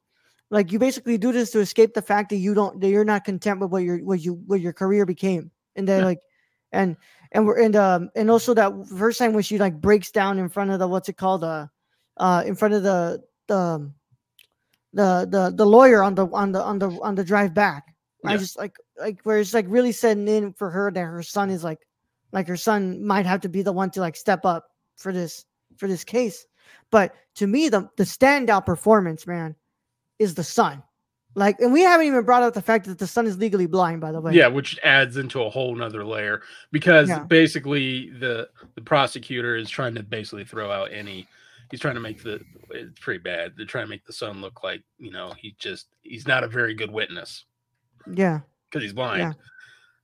like 0.50 0.72
you 0.72 0.80
basically 0.80 1.18
do 1.18 1.32
this 1.32 1.52
to 1.52 1.60
escape 1.60 1.94
the 1.94 2.02
fact 2.02 2.30
that 2.30 2.38
you 2.38 2.54
don't, 2.54 2.80
that 2.82 2.90
you're 2.90 3.06
not 3.06 3.24
content 3.26 3.60
with 3.60 3.72
what 3.72 3.84
your, 3.84 4.00
what 4.00 4.22
you, 4.22 4.34
what 4.48 4.62
your 4.62 4.74
career 4.74 5.06
became, 5.06 5.52
and 5.76 5.88
then 5.88 6.02
Yeah. 6.02 6.06
like, 6.06 6.20
and 6.72 6.98
and 7.32 7.46
we're 7.46 7.62
and 7.62 7.76
um 7.76 8.10
and 8.16 8.32
also 8.32 8.54
that 8.54 8.74
first 8.98 9.20
time 9.20 9.34
when 9.34 9.44
she 9.44 9.60
like 9.60 9.80
breaks 9.80 10.10
down 10.10 10.40
in 10.40 10.50
front 10.50 10.72
of 10.72 10.80
the 10.80 10.88
what's 10.88 11.08
it 11.08 11.18
called 11.18 11.44
uh 11.44 11.68
uh 12.18 12.44
in 12.48 12.56
front 12.56 12.74
of 12.74 12.82
the 12.82 13.22
the 13.48 13.56
um, 13.56 13.94
the 14.94 15.28
the 15.30 15.54
the 15.56 15.66
lawyer 15.66 16.02
on 16.02 16.16
the 16.16 16.26
on 16.28 16.52
the 16.52 16.62
on 16.62 16.80
the 16.80 16.90
on 17.02 17.16
the 17.16 17.24
drive 17.24 17.54
back. 17.54 17.94
I 18.26 18.38
just 18.38 18.58
like 18.58 18.76
like 18.98 19.20
where 19.24 19.38
it's 19.38 19.54
like 19.54 19.66
really 19.68 19.92
setting 19.92 20.28
in 20.28 20.54
for 20.54 20.70
her 20.70 20.90
that 20.92 21.00
her 21.00 21.22
son 21.22 21.50
is 21.50 21.64
like 21.64 21.80
like 22.32 22.48
her 22.48 22.58
son 22.58 23.06
might 23.06 23.26
have 23.26 23.42
to 23.42 23.50
be 23.50 23.62
the 23.62 23.74
one 23.74 23.92
to 23.92 24.00
like 24.00 24.16
step 24.16 24.46
up 24.46 24.66
for 24.96 25.12
this 25.12 25.46
for 25.78 25.88
this 25.88 26.04
case. 26.04 26.46
But 26.92 27.14
to 27.36 27.48
me, 27.48 27.70
the 27.70 27.90
the 27.98 28.04
standout 28.04 28.66
performance, 28.66 29.26
man, 29.28 29.56
is 30.20 30.36
the 30.36 30.44
son. 30.44 30.84
Like, 31.36 31.60
and 31.60 31.74
we 31.74 31.82
haven't 31.82 32.06
even 32.06 32.24
brought 32.26 32.44
up 32.44 32.54
the 32.54 32.62
fact 32.62 32.86
that 32.86 33.00
the 33.00 33.08
son 33.08 33.26
is 33.26 33.38
legally 33.40 33.66
blind, 33.66 34.02
by 34.02 34.12
the 34.12 34.22
way. 34.22 34.34
Yeah, 34.34 34.48
which 34.48 34.80
adds 34.84 35.18
into 35.18 35.42
a 35.42 35.50
whole 35.50 35.76
nother 35.76 36.06
layer 36.06 36.44
because 36.72 37.10
Yeah. 37.10 37.24
basically 37.24 38.12
the 38.12 38.50
the 38.76 38.82
prosecutor 38.82 39.56
is 39.56 39.70
trying 39.70 39.96
to 39.96 40.04
basically 40.04 40.46
throw 40.46 40.72
out 40.72 40.92
any 40.92 41.28
he's 41.72 41.80
trying 41.80 41.96
to 41.96 42.00
make 42.00 42.22
the 42.22 42.40
it's 42.70 43.00
pretty 43.00 43.20
bad. 43.20 43.54
They're 43.58 43.66
trying 43.66 43.86
to 43.86 43.90
make 43.90 44.06
the 44.06 44.14
son 44.14 44.42
look 44.42 44.64
like, 44.64 44.84
you 45.00 45.12
know, 45.12 45.34
he 45.36 45.56
just 45.58 45.88
he's 46.02 46.28
not 46.28 46.44
a 46.44 46.48
very 46.48 46.76
good 46.76 46.92
witness 46.92 47.46
Yeah. 48.12 48.42
because 48.70 48.84
he's 48.84 48.94
blind. 48.94 49.36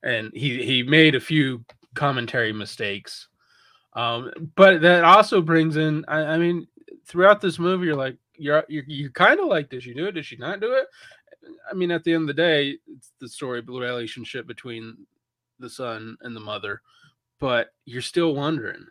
And 0.02 0.32
he 0.34 0.64
he 0.64 0.82
made 0.82 1.14
a 1.14 1.20
few 1.20 1.64
commentary 1.94 2.52
mistakes. 2.52 3.28
Um, 3.94 4.30
but 4.54 4.80
that 4.82 5.04
also 5.04 5.40
brings 5.40 5.76
in 5.76 6.04
I, 6.08 6.20
I 6.20 6.38
mean, 6.38 6.66
throughout 7.06 7.40
this 7.40 7.58
movie, 7.58 7.86
you're 7.86 7.96
like, 7.96 8.16
you're 8.36 8.64
you're, 8.68 8.84
you're 8.86 9.10
kind 9.10 9.40
of 9.40 9.46
like, 9.46 9.68
did 9.68 9.82
she 9.82 9.94
do 9.94 10.06
it? 10.06 10.12
Did 10.12 10.24
she 10.24 10.36
not 10.36 10.60
do 10.60 10.72
it? 10.74 10.86
I 11.70 11.74
mean, 11.74 11.90
at 11.90 12.04
the 12.04 12.12
end 12.12 12.22
of 12.22 12.26
the 12.28 12.34
day, 12.34 12.76
it's 12.86 13.12
the 13.18 13.28
story, 13.28 13.62
the 13.62 13.72
relationship 13.72 14.46
between 14.46 15.06
the 15.58 15.70
son 15.70 16.16
and 16.20 16.34
the 16.36 16.40
mother, 16.40 16.82
but 17.38 17.70
you're 17.84 18.02
still 18.02 18.34
wondering. 18.34 18.86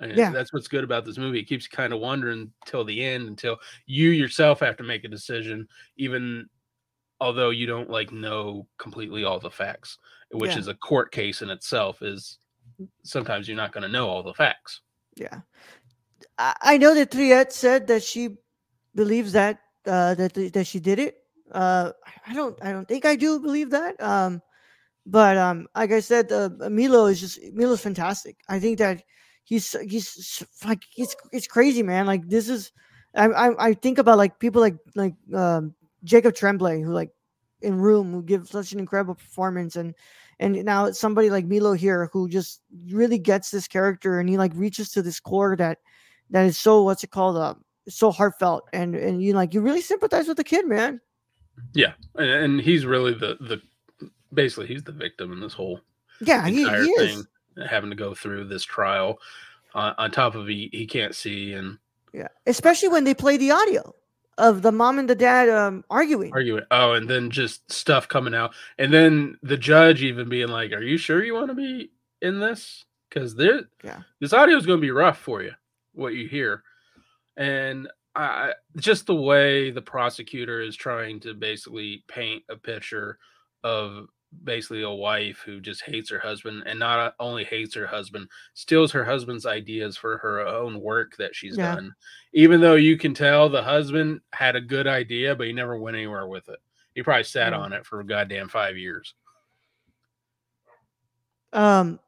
And 0.00 0.16
Yeah. 0.18 0.30
that's 0.30 0.52
what's 0.52 0.68
good 0.68 0.82
about 0.84 1.04
this 1.04 1.18
movie. 1.18 1.38
It 1.38 1.48
keeps 1.48 1.68
kind 1.68 1.92
of 1.92 2.00
wondering 2.00 2.52
till 2.66 2.84
the 2.84 3.02
end, 3.02 3.28
until 3.28 3.58
you 3.86 4.10
yourself 4.10 4.60
have 4.60 4.76
to 4.78 4.82
make 4.82 5.04
a 5.04 5.08
decision, 5.08 5.68
even 5.96 6.48
although 7.20 7.50
you 7.50 7.66
don't 7.66 7.88
like 7.88 8.10
know 8.12 8.66
completely 8.76 9.22
all 9.24 9.38
the 9.38 9.50
facts, 9.50 9.98
which 10.32 10.52
Yeah. 10.52 10.58
is 10.58 10.68
a 10.68 10.74
court 10.74 11.12
case 11.12 11.42
in 11.42 11.50
itself. 11.50 12.02
Is 12.02 12.38
sometimes 13.02 13.48
you're 13.48 13.56
not 13.56 13.72
going 13.72 13.82
to 13.82 13.88
know 13.88 14.08
all 14.08 14.22
the 14.22 14.34
facts. 14.34 14.80
Yeah. 15.16 15.40
I, 16.38 16.78
know 16.78 16.94
that 16.94 17.10
Triet 17.10 17.52
said 17.52 17.86
that 17.86 18.02
she 18.02 18.36
believes 18.94 19.32
that 19.32 19.60
uh 19.86 20.14
that 20.14 20.34
that 20.34 20.66
she 20.66 20.80
did 20.80 20.98
it. 20.98 21.16
Uh 21.52 21.92
I 22.26 22.34
don't 22.34 22.58
I 22.62 22.72
don't 22.72 22.88
think 22.88 23.04
I 23.04 23.16
do 23.16 23.38
believe 23.38 23.70
that. 23.70 24.00
Um 24.02 24.42
but 25.06 25.36
um 25.36 25.68
like 25.76 25.92
I 25.92 26.00
said 26.00 26.32
uh, 26.32 26.50
Milo 26.70 27.06
is 27.06 27.20
just 27.20 27.38
Milo's 27.52 27.80
fantastic. 27.80 28.36
I 28.48 28.58
think 28.58 28.78
that 28.78 29.02
he's 29.44 29.76
he's 29.82 30.42
like 30.64 30.82
it's 30.96 31.14
it's 31.32 31.46
crazy 31.46 31.82
man. 31.82 32.06
Like 32.06 32.28
this 32.28 32.48
is 32.48 32.72
I 33.14 33.26
I, 33.26 33.68
I 33.68 33.74
think 33.74 33.98
about 33.98 34.18
like 34.18 34.38
people 34.38 34.60
like 34.60 34.76
like 34.94 35.14
um 35.34 35.74
Jacob 36.02 36.34
Tremblay 36.34 36.82
who 36.82 36.92
like 36.92 37.10
in 37.60 37.76
room 37.76 38.12
who 38.12 38.22
give 38.22 38.48
such 38.48 38.72
an 38.72 38.78
incredible 38.78 39.14
performance 39.14 39.76
and 39.76 39.94
and 40.38 40.64
now 40.64 40.86
it's 40.86 40.98
somebody 40.98 41.30
like 41.30 41.46
Milo 41.46 41.72
here 41.72 42.08
who 42.12 42.28
just 42.28 42.60
really 42.90 43.18
gets 43.18 43.50
this 43.50 43.68
character 43.68 44.18
and 44.18 44.28
he 44.28 44.36
like 44.36 44.52
reaches 44.54 44.90
to 44.90 45.02
this 45.02 45.20
core 45.20 45.56
that 45.56 45.78
that 46.30 46.46
is 46.46 46.56
so 46.58 46.82
what's 46.82 47.04
it 47.04 47.10
called 47.10 47.36
uh 47.36 47.54
so 47.88 48.10
heartfelt 48.10 48.68
and 48.72 48.94
and 48.94 49.22
you 49.22 49.34
like 49.34 49.54
you 49.54 49.60
really 49.60 49.80
sympathize 49.80 50.26
with 50.26 50.36
the 50.36 50.44
kid 50.44 50.66
man 50.66 51.00
Yeah, 51.74 51.92
and, 52.16 52.30
and 52.30 52.60
he's 52.60 52.86
really 52.86 53.14
the 53.14 53.36
the 53.40 53.60
basically 54.32 54.66
he's 54.66 54.82
the 54.82 54.92
victim 54.92 55.32
in 55.32 55.40
this 55.40 55.52
whole 55.52 55.80
yeah 56.20 56.46
he, 56.46 56.62
entire 56.62 56.82
he 56.82 56.90
is 56.90 57.14
thing, 57.14 57.66
having 57.68 57.90
to 57.90 57.96
go 57.96 58.14
through 58.14 58.44
this 58.44 58.64
trial. 58.64 59.18
Uh, 59.74 59.92
on 59.98 60.10
top 60.10 60.36
of 60.36 60.46
he 60.46 60.70
he 60.72 60.86
can't 60.86 61.16
see 61.16 61.52
and 61.52 61.78
yeah 62.12 62.28
especially 62.46 62.88
when 62.88 63.02
they 63.02 63.12
play 63.12 63.36
the 63.36 63.50
audio 63.50 63.92
of 64.38 64.62
the 64.62 64.72
mom 64.72 64.98
and 64.98 65.08
the 65.08 65.14
dad 65.14 65.48
um 65.48 65.84
arguing 65.90 66.32
arguing. 66.32 66.64
Oh, 66.70 66.92
and 66.92 67.08
then 67.08 67.30
just 67.30 67.70
stuff 67.72 68.08
coming 68.08 68.34
out, 68.34 68.54
and 68.78 68.92
then 68.92 69.38
the 69.42 69.56
judge 69.56 70.02
even 70.02 70.28
being 70.28 70.48
like, 70.48 70.72
"Are 70.72 70.82
you 70.82 70.96
sure 70.98 71.24
you 71.24 71.34
want 71.34 71.48
to 71.48 71.54
be 71.54 71.90
in 72.22 72.40
this? 72.40 72.84
Because 73.08 73.34
there, 73.36 73.62
Yeah. 73.84 74.00
this 74.20 74.32
audio 74.32 74.56
is 74.56 74.66
going 74.66 74.78
to 74.80 74.86
be 74.86 74.90
rough 74.90 75.18
for 75.18 75.42
you, 75.42 75.52
what 75.92 76.14
you 76.14 76.28
hear." 76.28 76.62
And 77.36 77.88
I 78.16 78.22
I- 78.24 78.54
just 78.78 79.06
the 79.06 79.14
way 79.14 79.70
the 79.70 79.82
prosecutor 79.82 80.60
is 80.60 80.76
trying 80.76 81.20
to 81.20 81.34
basically 81.34 82.04
paint 82.08 82.44
a 82.48 82.56
picture 82.56 83.18
of 83.64 84.08
basically 84.42 84.82
a 84.82 84.90
wife 84.90 85.42
who 85.44 85.60
just 85.60 85.82
hates 85.82 86.10
her 86.10 86.18
husband 86.18 86.62
and 86.66 86.78
not 86.78 87.14
only 87.20 87.44
hates 87.44 87.74
her 87.74 87.86
husband 87.86 88.28
steals 88.54 88.90
her 88.92 89.04
husband's 89.04 89.46
ideas 89.46 89.96
for 89.96 90.18
her 90.18 90.40
own 90.40 90.80
work 90.80 91.16
that 91.16 91.34
she's 91.34 91.56
Yeah. 91.56 91.74
done 91.76 91.94
even 92.32 92.60
though 92.60 92.74
you 92.74 92.96
can 92.98 93.14
tell 93.14 93.48
the 93.48 93.62
husband 93.62 94.20
had 94.32 94.56
a 94.56 94.60
good 94.60 94.86
idea 94.86 95.34
but 95.34 95.46
he 95.46 95.52
never 95.52 95.78
went 95.78 95.96
anywhere 95.96 96.26
with 96.26 96.48
it 96.48 96.58
he 96.94 97.02
probably 97.02 97.24
sat 97.24 97.52
Yeah. 97.52 97.58
on 97.60 97.72
it 97.72 97.86
for 97.86 98.02
goddamn 98.02 98.48
five 98.48 98.76
years 98.76 99.14
um 101.52 101.98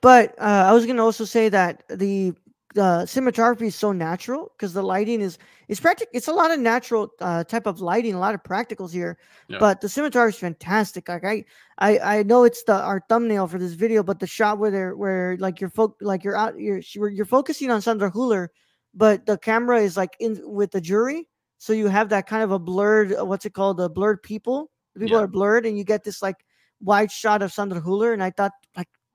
but 0.00 0.34
uh 0.40 0.64
i 0.66 0.72
was 0.72 0.86
gonna 0.86 1.04
also 1.04 1.24
say 1.24 1.48
that 1.48 1.82
the 1.88 2.34
the 2.76 3.04
cinematography 3.08 3.68
is 3.68 3.74
so 3.74 3.90
natural 3.90 4.52
because 4.54 4.74
the 4.74 4.82
lighting 4.82 5.22
is 5.22 5.38
it's 5.66 5.80
practic 5.80 6.08
it's 6.12 6.28
a 6.28 6.32
lot 6.32 6.50
of 6.50 6.60
natural 6.60 7.08
uh 7.22 7.42
type 7.42 7.64
of 7.66 7.80
lighting 7.80 8.12
a 8.14 8.18
lot 8.18 8.34
of 8.34 8.42
practicals 8.42 8.92
here 8.92 9.16
Yeah. 9.48 9.56
but 9.58 9.80
the 9.80 9.86
cinematography 9.88 10.28
is 10.28 10.38
fantastic 10.38 11.08
like 11.08 11.24
I, 11.24 11.44
I 11.78 11.98
i 12.18 12.22
know 12.22 12.44
it's 12.44 12.62
the 12.64 12.74
our 12.74 13.00
thumbnail 13.08 13.46
for 13.48 13.58
this 13.58 13.72
video 13.72 14.02
but 14.02 14.20
the 14.20 14.26
shot 14.26 14.58
where 14.58 14.70
they're 14.70 14.94
where 14.94 15.38
like 15.38 15.58
you're 15.58 15.70
fo- 15.70 15.96
like 16.02 16.22
you're 16.22 16.36
out 16.36 16.60
you're 16.60 16.82
you're 17.08 17.24
focusing 17.24 17.70
on 17.70 17.80
sandra 17.80 18.10
Hüller, 18.10 18.48
but 18.92 19.24
the 19.24 19.38
camera 19.38 19.80
is 19.80 19.96
like 19.96 20.14
in 20.20 20.38
with 20.44 20.70
the 20.70 20.80
jury 20.80 21.28
so 21.56 21.72
you 21.72 21.88
have 21.88 22.10
that 22.10 22.26
kind 22.26 22.42
of 22.44 22.52
a 22.52 22.58
blurred 22.58 23.14
uh, 23.18 23.24
what's 23.24 23.46
it 23.46 23.54
called 23.54 23.80
a 23.80 23.88
blurred 23.88 24.22
people 24.22 24.70
the 24.94 25.00
people 25.00 25.16
Yeah. 25.16 25.24
are 25.24 25.28
blurred 25.38 25.64
and 25.64 25.78
you 25.78 25.84
get 25.84 26.04
this 26.04 26.20
like 26.20 26.36
wide 26.82 27.10
shot 27.10 27.40
of 27.40 27.54
sandra 27.54 27.80
Hüller, 27.80 28.12
and 28.12 28.22
i 28.22 28.28
thought 28.30 28.52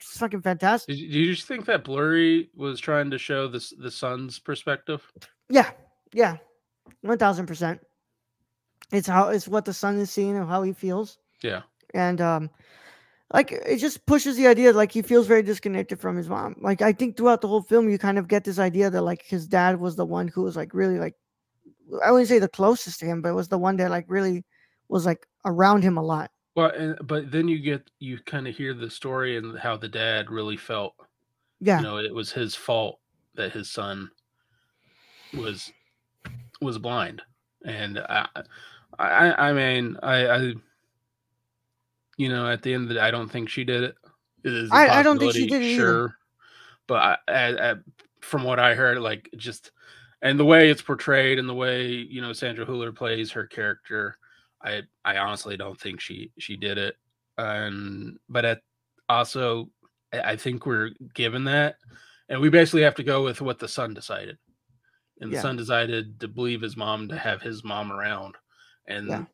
fucking 0.03 0.41
fantastic 0.41 0.95
did 0.95 1.01
you, 1.01 1.07
did 1.07 1.17
you 1.17 1.33
just 1.35 1.47
think 1.47 1.65
that 1.65 1.83
blurry 1.83 2.49
was 2.55 2.79
trying 2.79 3.09
to 3.11 3.17
show 3.17 3.47
this 3.47 3.73
the 3.77 3.91
sun's 3.91 4.39
perspective 4.39 5.01
Yeah, 5.49 5.71
yeah, 6.13 6.37
one 7.01 7.17
thousand 7.17 7.45
percent. 7.45 7.81
It's 8.91 9.07
how 9.07 9.29
it's 9.29 9.47
what 9.47 9.65
the 9.65 9.73
sun 9.73 9.97
is 9.99 10.11
seeing 10.11 10.37
and 10.37 10.47
how 10.47 10.63
he 10.63 10.73
feels. 10.73 11.17
Yeah. 11.43 11.63
And 11.93 12.21
um 12.21 12.49
like 13.33 13.51
it 13.51 13.77
just 13.77 14.05
pushes 14.05 14.37
the 14.37 14.47
idea 14.47 14.73
like 14.73 14.91
he 14.91 15.01
feels 15.01 15.27
very 15.27 15.43
disconnected 15.43 15.99
from 15.99 16.15
his 16.17 16.29
mom. 16.29 16.55
Like 16.61 16.81
I 16.81 16.93
think 16.93 17.17
throughout 17.17 17.41
the 17.41 17.47
whole 17.47 17.61
film 17.61 17.89
you 17.89 17.97
kind 17.97 18.17
of 18.17 18.27
get 18.27 18.43
this 18.43 18.59
idea 18.59 18.89
that 18.89 19.01
like 19.01 19.23
his 19.23 19.47
dad 19.47 19.79
was 19.79 19.95
the 19.95 20.05
one 20.05 20.27
who 20.27 20.43
was 20.43 20.55
like 20.55 20.73
really 20.73 20.99
like 20.99 21.15
I 22.05 22.11
wouldn't 22.11 22.29
say 22.29 22.39
the 22.39 22.47
closest 22.47 22.99
to 22.99 23.05
him, 23.05 23.21
but 23.21 23.29
it 23.29 23.35
was 23.35 23.49
the 23.49 23.57
one 23.57 23.75
that 23.77 23.91
like 23.91 24.05
really 24.07 24.45
was 24.87 25.05
like 25.05 25.27
around 25.45 25.83
him 25.83 25.97
a 25.97 26.03
lot. 26.03 26.31
Well, 26.55 26.71
and, 26.71 26.97
but 27.03 27.31
then 27.31 27.47
you 27.47 27.59
get 27.59 27.89
you 27.99 28.19
kind 28.25 28.47
of 28.47 28.55
hear 28.55 28.73
the 28.73 28.89
story 28.89 29.37
and 29.37 29.57
how 29.57 29.77
the 29.77 29.87
dad 29.87 30.29
really 30.29 30.57
felt. 30.57 30.95
Yeah. 31.59 31.77
You 31.77 31.83
know, 31.83 31.97
it 31.97 32.13
was 32.13 32.31
his 32.31 32.55
fault 32.55 32.99
that 33.35 33.51
his 33.53 33.69
son 33.69 34.09
was 35.33 35.71
was 36.61 36.77
blind, 36.77 37.21
and 37.65 37.99
I, 37.99 38.27
I, 38.99 39.49
I 39.49 39.53
mean, 39.53 39.97
I, 40.03 40.27
I, 40.27 40.53
you 42.17 42.29
know, 42.29 42.47
at 42.49 42.61
the 42.61 42.73
end 42.73 42.83
of 42.83 42.89
the 42.89 42.95
day, 42.95 42.99
I 43.01 43.11
don't 43.11 43.29
think 43.31 43.49
she 43.49 43.63
did 43.63 43.83
it. 43.83 43.95
It 44.43 44.53
is 44.53 44.71
a 44.71 44.75
I- 44.75 44.99
I 44.99 45.03
don't 45.03 45.19
think 45.19 45.33
she 45.33 45.47
did 45.47 45.61
it 45.61 45.65
either. 45.65 45.81
Sure, 45.81 46.15
but 46.87 47.19
I, 47.27 47.71
I, 47.71 47.75
from 48.19 48.43
what 48.43 48.59
I 48.59 48.73
heard, 48.75 48.97
like 48.99 49.29
just 49.37 49.71
and 50.21 50.39
the 50.39 50.45
way 50.45 50.69
it's 50.69 50.81
portrayed 50.81 51.39
and 51.39 51.47
the 51.47 51.53
way 51.55 51.87
you 51.87 52.21
know 52.21 52.33
Sandra 52.33 52.65
Hüller 52.65 52.93
plays 52.93 53.31
her 53.31 53.47
character, 53.47 54.17
I, 54.63 54.84
I 55.06 55.17
honestly 55.17 55.58
don't 55.58 55.80
think 55.80 56.00
she 56.00 56.32
she 56.38 56.56
did 56.58 56.78
it. 56.78 56.95
And 57.38 58.17
but 58.30 58.45
at 58.45 58.62
also, 59.10 59.69
I 60.13 60.32
I 60.32 60.36
think 60.36 60.65
we're 60.65 60.91
given 61.13 61.43
that, 61.45 61.78
and 62.30 62.41
we 62.41 62.50
basically 62.50 62.84
have 62.84 62.95
to 62.95 63.04
go 63.04 63.24
with 63.24 63.41
what 63.41 63.60
the 63.60 63.67
son 63.67 63.93
decided. 63.93 64.38
And 65.19 65.32
the 65.32 65.36
Yeah. 65.36 65.41
son 65.41 65.56
decided 65.58 66.19
to 66.19 66.28
believe 66.28 66.62
his 66.62 66.76
mom 66.78 67.08
to 67.10 67.17
have 67.17 67.41
his 67.41 67.63
mom 67.63 67.91
around. 67.91 68.36
And 68.88 69.08
Yeah. 69.08 69.26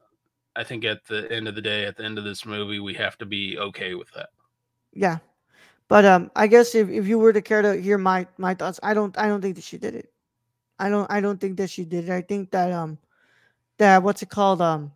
I 0.56 0.64
think 0.64 0.84
at 0.86 1.06
the 1.06 1.32
end 1.32 1.48
of 1.48 1.56
the 1.56 1.62
day, 1.62 1.86
at 1.86 1.96
the 1.96 2.04
end 2.04 2.18
of 2.18 2.24
this 2.26 2.46
movie, 2.46 2.80
we 2.80 2.94
have 2.96 3.18
to 3.20 3.26
be 3.26 3.58
okay 3.58 3.96
with 3.96 4.12
that. 4.14 4.30
Yeah. 4.94 5.20
But 5.88 6.06
um 6.06 6.32
I 6.36 6.48
guess 6.48 6.76
if, 6.76 6.90
if 6.90 7.08
you 7.08 7.20
were 7.20 7.34
to 7.34 7.42
care 7.42 7.62
to 7.62 7.80
hear 7.80 7.98
my 7.98 8.28
my 8.38 8.54
thoughts, 8.56 8.80
I 8.84 8.94
don't 8.94 9.18
I 9.18 9.28
don't 9.28 9.42
think 9.42 9.56
that 9.56 9.64
she 9.64 9.78
did 9.78 9.96
it. 9.96 10.12
I 10.80 10.90
don't 10.90 11.10
I 11.12 11.22
don't 11.22 11.40
think 11.40 11.58
that 11.58 11.70
she 11.70 11.86
did 11.86 12.10
it. 12.10 12.12
I 12.12 12.22
think 12.22 12.52
that 12.52 12.72
um 12.72 12.98
that 13.78 14.04
what's 14.04 14.22
it 14.22 14.30
called? 14.30 14.62
Um 14.62 14.92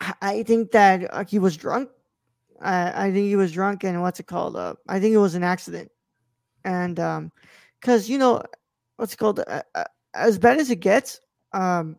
I- 0.00 0.42
think 0.42 0.70
that 0.72 1.12
uh, 1.12 1.24
he 1.24 1.38
was 1.38 1.56
drunk. 1.56 1.90
I 2.60 3.06
I 3.06 3.12
think 3.12 3.26
he 3.26 3.36
was 3.36 3.52
drunk 3.52 3.84
and 3.84 4.00
what's 4.02 4.20
it 4.20 4.26
called? 4.26 4.56
Uh, 4.56 4.74
I 4.88 5.00
think 5.00 5.14
it 5.14 5.18
was 5.18 5.34
an 5.34 5.42
accident. 5.42 5.90
And 6.64 6.98
um 7.00 7.32
cuz 7.80 8.08
you 8.08 8.18
know 8.18 8.42
what's 8.96 9.14
it 9.14 9.18
called 9.18 9.40
uh, 9.40 9.62
uh, 9.74 9.84
as 10.14 10.38
bad 10.38 10.58
as 10.58 10.70
it 10.70 10.80
gets, 10.80 11.20
um 11.52 11.96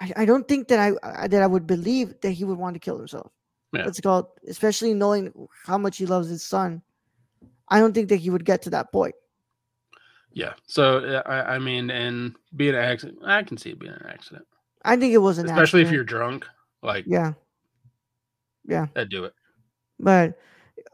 I, 0.00 0.12
I 0.22 0.24
don't 0.24 0.46
think 0.46 0.68
that 0.68 0.78
I, 0.78 1.26
that 1.26 1.42
I 1.42 1.46
would 1.46 1.66
believe 1.66 2.14
that 2.20 2.30
he 2.30 2.44
would 2.44 2.58
want 2.58 2.74
to 2.74 2.80
kill 2.80 2.98
himself 2.98 3.32
Yeah. 3.72 3.84
what's 3.84 3.98
it 3.98 4.02
called, 4.02 4.26
especially 4.46 4.94
knowing 4.94 5.32
how 5.66 5.78
much 5.78 5.96
he 5.98 6.06
loves 6.06 6.28
his 6.28 6.44
son. 6.44 6.82
I 7.68 7.80
don't 7.80 7.92
think 7.92 8.08
that 8.10 8.16
he 8.16 8.30
would 8.30 8.44
get 8.44 8.62
to 8.62 8.70
that 8.70 8.92
point. 8.92 9.14
Yeah. 10.32 10.54
So 10.66 10.98
uh, 10.98 11.22
I, 11.26 11.56
I 11.56 11.58
mean, 11.58 11.90
and 11.90 12.36
being 12.54 12.74
an 12.74 12.84
accident, 12.84 13.18
I 13.24 13.42
can 13.42 13.56
see 13.56 13.70
it 13.70 13.78
being 13.78 13.92
an 13.92 14.06
accident, 14.08 14.46
I 14.84 14.96
think 14.96 15.12
it 15.12 15.18
was 15.18 15.38
an 15.38 15.46
especially 15.46 15.82
if 15.82 15.90
you're 15.90 16.04
drunk. 16.04 16.46
Like, 16.82 17.04
yeah, 17.06 17.32
yeah. 18.66 18.86
that 18.94 19.08
do 19.08 19.24
it. 19.24 19.34
But 19.98 20.38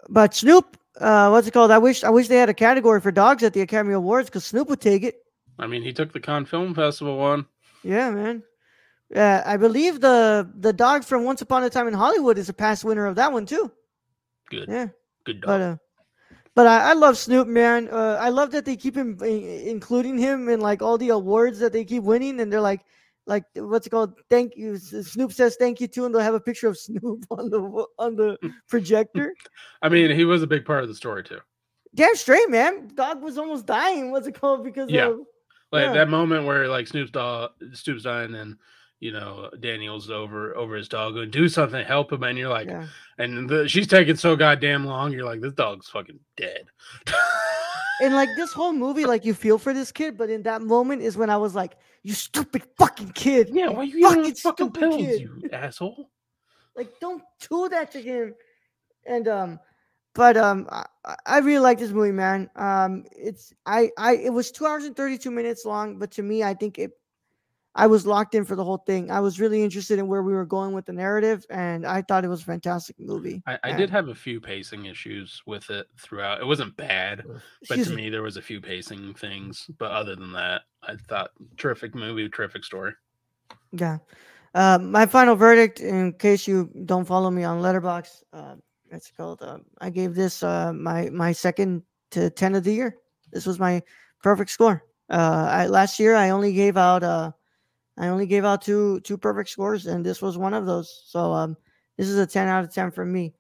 but 0.08 0.34
Snoop, 0.34 0.76
uh, 1.00 1.28
what's 1.28 1.46
it 1.46 1.52
called? 1.52 1.70
I 1.70 1.78
wish 1.78 2.04
I 2.04 2.10
wish 2.10 2.28
they 2.28 2.36
had 2.36 2.48
a 2.48 2.54
category 2.54 3.00
for 3.00 3.12
dogs 3.12 3.42
at 3.42 3.52
the 3.52 3.60
Academy 3.60 3.94
Awards 3.94 4.28
because 4.28 4.44
Snoop 4.44 4.68
would 4.68 4.80
take 4.80 5.02
it. 5.02 5.16
I 5.58 5.66
mean, 5.66 5.82
he 5.82 5.92
took 5.92 6.12
the 6.12 6.20
Cannes 6.20 6.46
Film 6.46 6.74
Festival 6.74 7.16
one. 7.16 7.46
Yeah, 7.82 8.10
man. 8.10 8.42
Yeah, 9.10 9.42
I 9.46 9.56
believe 9.56 10.00
the 10.00 10.50
the 10.56 10.72
dog 10.72 11.04
from 11.04 11.24
Once 11.24 11.42
Upon 11.42 11.62
a 11.64 11.70
Time 11.70 11.88
in 11.88 11.94
Hollywood 11.94 12.38
is 12.38 12.48
a 12.48 12.54
past 12.54 12.84
winner 12.84 13.06
of 13.06 13.16
that 13.16 13.32
one 13.32 13.46
too. 13.46 13.70
Good. 14.50 14.68
Yeah. 14.68 14.88
Good 15.24 15.40
dog. 15.40 15.48
But 15.48 15.60
uh, 15.60 15.76
but 16.54 16.66
I, 16.66 16.90
I 16.90 16.92
love 16.94 17.18
Snoop, 17.18 17.48
man. 17.48 17.88
Uh, 17.90 18.18
I 18.20 18.28
love 18.30 18.52
that 18.52 18.64
they 18.64 18.76
keep 18.76 18.96
him 18.96 19.18
including 19.22 20.18
him 20.18 20.48
in 20.48 20.60
like 20.60 20.82
all 20.82 20.98
the 20.98 21.10
awards 21.10 21.58
that 21.58 21.72
they 21.72 21.84
keep 21.84 22.02
winning, 22.02 22.40
and 22.40 22.52
they're 22.52 22.60
like, 22.60 22.84
like 23.26 23.44
what's 23.54 23.86
it 23.86 23.90
called? 23.90 24.14
Thank 24.30 24.56
you. 24.56 24.76
Snoop 24.76 25.32
says 25.32 25.56
thank 25.58 25.80
you 25.80 25.86
too, 25.88 26.04
and 26.04 26.14
they'll 26.14 26.22
have 26.22 26.34
a 26.34 26.40
picture 26.40 26.68
of 26.68 26.78
Snoop 26.86 27.24
on 27.30 27.50
the 27.50 27.86
on 27.98 28.16
the 28.16 28.36
projector. 28.68 29.34
I 29.82 29.88
mean, 29.88 30.10
he 30.10 30.24
was 30.24 30.42
a 30.42 30.46
big 30.46 30.64
part 30.64 30.82
of 30.82 30.88
the 30.88 30.94
story 30.94 31.24
too. 31.24 31.40
Damn 31.94 32.16
straight, 32.16 32.50
man. 32.50 32.90
Dog 32.94 33.22
was 33.22 33.38
almost 33.38 33.66
dying. 33.66 34.10
What's 34.10 34.26
it 34.26 34.38
called? 34.40 34.64
Because 34.64 34.90
Yeah. 34.90 35.06
of 35.10 35.20
Like 35.72 35.86
Yeah. 35.86 35.92
that 35.94 36.08
moment 36.08 36.44
where 36.46 36.68
like 36.68 36.86
Snoop's 36.86 37.10
dog, 37.12 37.52
Snoop's 37.72 38.02
dying, 38.02 38.34
and 38.34 38.56
you 39.00 39.12
know 39.12 39.50
Daniel's 39.60 40.10
over 40.10 40.56
over 40.56 40.76
his 40.76 40.88
dog 40.88 41.16
and 41.16 41.30
do 41.30 41.48
something, 41.48 41.84
help 41.84 42.12
him, 42.12 42.22
and 42.24 42.36
you're 42.38 42.48
like, 42.48 42.68
yeah. 42.68 42.86
and 43.18 43.48
the, 43.48 43.68
she's 43.68 43.86
taking 43.86 44.16
so 44.16 44.34
goddamn 44.36 44.84
long. 44.84 45.12
You're 45.12 45.24
like, 45.24 45.40
this 45.40 45.52
dog's 45.54 45.88
fucking 45.88 46.18
dead. 46.36 46.64
And 48.00 48.14
like 48.14 48.34
this 48.34 48.52
whole 48.52 48.72
movie, 48.72 49.04
like 49.04 49.24
you 49.24 49.34
feel 49.34 49.58
for 49.58 49.72
this 49.72 49.92
kid, 49.92 50.16
but 50.18 50.28
in 50.30 50.42
that 50.42 50.62
moment 50.62 51.02
is 51.02 51.16
when 51.16 51.30
I 51.30 51.36
was 51.36 51.54
like, 51.54 51.76
"You 52.02 52.12
stupid 52.12 52.62
fucking 52.76 53.10
kid! 53.12 53.50
yeah, 53.52 53.68
why 53.68 53.82
are 53.82 53.84
you 53.84 54.02
Fucking 54.02 54.34
fucking, 54.34 54.34
stupid 54.66 54.74
pills, 54.80 55.00
kid. 55.00 55.20
you 55.20 55.48
asshole? 55.52 56.10
like 56.76 56.90
don't 57.00 57.22
do 57.48 57.68
that 57.68 57.92
to 57.92 58.00
him 58.02 58.34
and 59.06 59.28
um 59.28 59.60
but 60.14 60.36
um 60.36 60.66
I, 60.70 60.84
I- 61.24 61.38
really 61.38 61.60
like 61.60 61.78
this 61.78 61.92
movie 61.92 62.10
man 62.10 62.50
um 62.56 63.04
it's 63.16 63.52
i 63.64 63.90
i 63.96 64.16
it 64.16 64.32
was 64.32 64.50
two 64.50 64.66
hours 64.66 64.84
and 64.84 64.96
32 64.96 65.30
minutes 65.30 65.64
long 65.64 65.98
but 66.00 66.10
to 66.12 66.22
me 66.22 66.42
i 66.42 66.52
think 66.52 66.78
it 66.80 66.90
i 67.76 67.86
was 67.86 68.06
locked 68.06 68.34
in 68.34 68.44
for 68.44 68.56
the 68.56 68.64
whole 68.64 68.78
thing 68.78 69.10
i 69.10 69.18
was 69.20 69.40
really 69.40 69.62
interested 69.62 69.98
in 69.98 70.06
where 70.06 70.22
we 70.22 70.32
were 70.32 70.44
going 70.46 70.72
with 70.72 70.86
the 70.86 70.92
narrative 70.92 71.44
and 71.50 71.86
i 71.86 72.00
thought 72.02 72.24
it 72.24 72.28
was 72.28 72.42
a 72.42 72.44
fantastic 72.44 72.98
movie 72.98 73.42
I, 73.46 73.54
I 73.64 73.68
And- 73.70 73.78
did 73.78 73.90
have 73.90 74.08
a 74.08 74.14
few 74.14 74.40
pacing 74.40 74.86
issues 74.86 75.42
with 75.46 75.68
it 75.70 75.86
throughout. 75.98 76.40
It 76.40 76.46
wasn't 76.46 76.76
bad, 76.76 77.24
but 77.68 77.76
to 77.76 77.90
me. 77.90 77.96
me 77.96 78.10
there 78.10 78.22
was 78.22 78.36
a 78.36 78.42
few 78.42 78.60
pacing 78.60 79.14
things. 79.14 79.68
But 79.78 79.90
other 79.90 80.14
than 80.16 80.32
that, 80.32 80.62
I 80.82 80.94
thought 81.08 81.30
terrific 81.56 81.94
movie, 81.94 82.28
terrific 82.28 82.64
story. 82.64 82.92
yeah 83.72 83.98
uh, 84.54 84.78
my 84.78 85.04
final 85.06 85.34
verdict 85.34 85.80
in 85.80 86.12
case 86.12 86.46
you 86.46 86.70
don't 86.84 87.04
follow 87.04 87.30
me 87.30 87.42
on 87.44 87.60
Letterboxd 87.60 88.22
uh 88.32 88.54
it's 88.90 89.10
called 89.10 89.42
uh, 89.42 89.58
i 89.80 89.90
gave 89.90 90.14
this 90.14 90.42
uh 90.42 90.72
my 90.72 91.10
my 91.10 91.32
second 91.32 91.82
to 92.12 92.30
10 92.30 92.54
of 92.54 92.62
the 92.64 92.72
year 92.72 92.96
this 93.32 93.46
was 93.46 93.58
my 93.58 93.82
perfect 94.22 94.50
score 94.50 94.84
uh 95.10 95.48
I, 95.50 95.66
last 95.66 95.98
year 95.98 96.14
i 96.14 96.30
only 96.30 96.52
gave 96.52 96.76
out 96.76 97.02
uh 97.02 97.32
i 97.98 98.08
only 98.08 98.26
gave 98.26 98.44
out 98.44 98.62
two 98.62 99.00
two 99.00 99.18
perfect 99.18 99.48
scores 99.48 99.86
and 99.86 100.04
this 100.04 100.22
was 100.22 100.38
one 100.38 100.54
of 100.54 100.66
those 100.66 101.04
so 101.06 101.32
um 101.32 101.56
this 101.96 102.08
is 102.08 102.18
a 102.18 102.26
10 102.26 102.48
out 102.48 102.64
of 102.64 102.72
10 102.74 102.90
for 102.90 103.04
me 103.04 103.34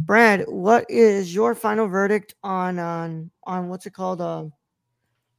brad 0.00 0.44
what 0.48 0.84
is 0.88 1.34
your 1.34 1.54
final 1.54 1.86
verdict 1.86 2.34
on 2.42 2.78
on 2.78 3.30
on 3.44 3.68
what's 3.68 3.86
it 3.86 3.92
called 3.94 4.20
um 4.20 4.52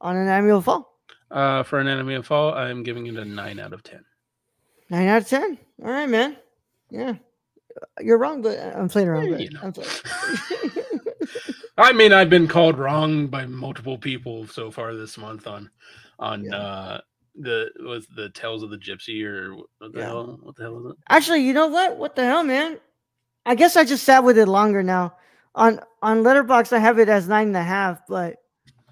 on 0.00 0.16
an 0.16 0.28
annual 0.28 0.60
fall 0.60 0.98
Uh, 1.30 1.62
for 1.62 1.80
an 1.80 1.88
enemy 1.88 2.14
of 2.14 2.26
fall, 2.26 2.52
I'm 2.52 2.82
giving 2.82 3.06
it 3.06 3.16
a 3.16 3.24
nine 3.24 3.58
out 3.58 3.72
of 3.72 3.82
ten. 3.82 4.04
Nine 4.90 5.08
out 5.08 5.22
of 5.22 5.28
ten. 5.28 5.56
All 5.82 5.90
right, 5.90 6.06
man. 6.08 6.36
Yeah, 6.90 7.14
you're 8.00 8.18
wrong, 8.18 8.42
but 8.42 8.58
I'm 8.58 8.88
playing 8.90 9.08
around. 9.08 9.30
But 9.30 9.40
you 9.40 9.48
know. 9.50 9.72
I 11.78 11.92
mean, 11.92 12.12
I've 12.12 12.28
been 12.28 12.46
called 12.46 12.78
wrong 12.78 13.28
by 13.28 13.46
multiple 13.46 13.96
people 13.96 14.46
so 14.46 14.70
far 14.70 14.94
this 14.94 15.16
month 15.16 15.46
on 15.46 15.70
on 16.18 16.44
Yeah. 16.44 16.56
uh 16.56 17.00
the 17.34 17.70
was 17.80 18.06
the 18.14 18.28
Tales 18.30 18.62
of 18.62 18.70
the 18.70 18.76
Gypsy 18.78 19.24
or 19.24 19.54
what 19.56 19.66
the 19.80 19.98
Yeah. 19.98 20.04
hell 20.06 20.38
what 20.42 20.56
the 20.56 20.62
hell 20.64 20.78
is 20.86 20.92
it? 20.92 20.98
Actually, 21.08 21.40
you 21.40 21.52
know 21.52 21.68
what? 21.68 21.96
What 21.96 22.14
the 22.16 22.24
hell, 22.24 22.44
man? 22.44 22.78
I 23.46 23.54
guess 23.54 23.76
I 23.76 23.84
just 23.84 24.04
sat 24.04 24.22
with 24.24 24.38
it 24.38 24.46
longer 24.46 24.82
now. 24.82 25.14
On 25.54 25.80
on 26.02 26.22
Letterboxd, 26.22 26.72
I 26.72 26.78
have 26.78 26.98
it 26.98 27.08
as 27.08 27.28
nine 27.28 27.48
and 27.48 27.56
a 27.56 27.62
half, 27.62 28.00
but 28.08 28.36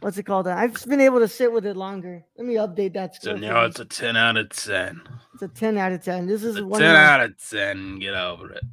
what's 0.01 0.19
it 0.19 0.25
called? 0.25 0.47
I've 0.49 0.73
just 0.73 0.89
been 0.89 1.01
able 1.01 1.21
to 1.21 1.29
sit 1.29 1.53
with 1.53 1.67
it 1.67 1.77
longer. 1.77 2.25
Let 2.37 2.47
me 2.47 2.55
update 2.55 2.95
that 2.95 3.23
So 3.23 3.37
now 3.37 3.65
it's 3.65 3.81
a 3.81 3.85
ten 3.85 4.17
out 4.17 4.37
of 4.37 4.49
ten. 4.51 5.01
It's 5.35 5.43
a 5.43 5.49
ten 5.49 5.79
out 5.79 5.93
of 5.93 6.03
ten. 6.03 6.27
This 6.27 6.43
is 6.43 6.57
a 6.57 6.67
one. 6.67 6.81
ten 6.81 6.97
out 6.97 7.21
of 7.21 7.35
ten. 7.49 7.99
Get 7.99 8.15
over 8.15 8.53
it. 8.53 8.65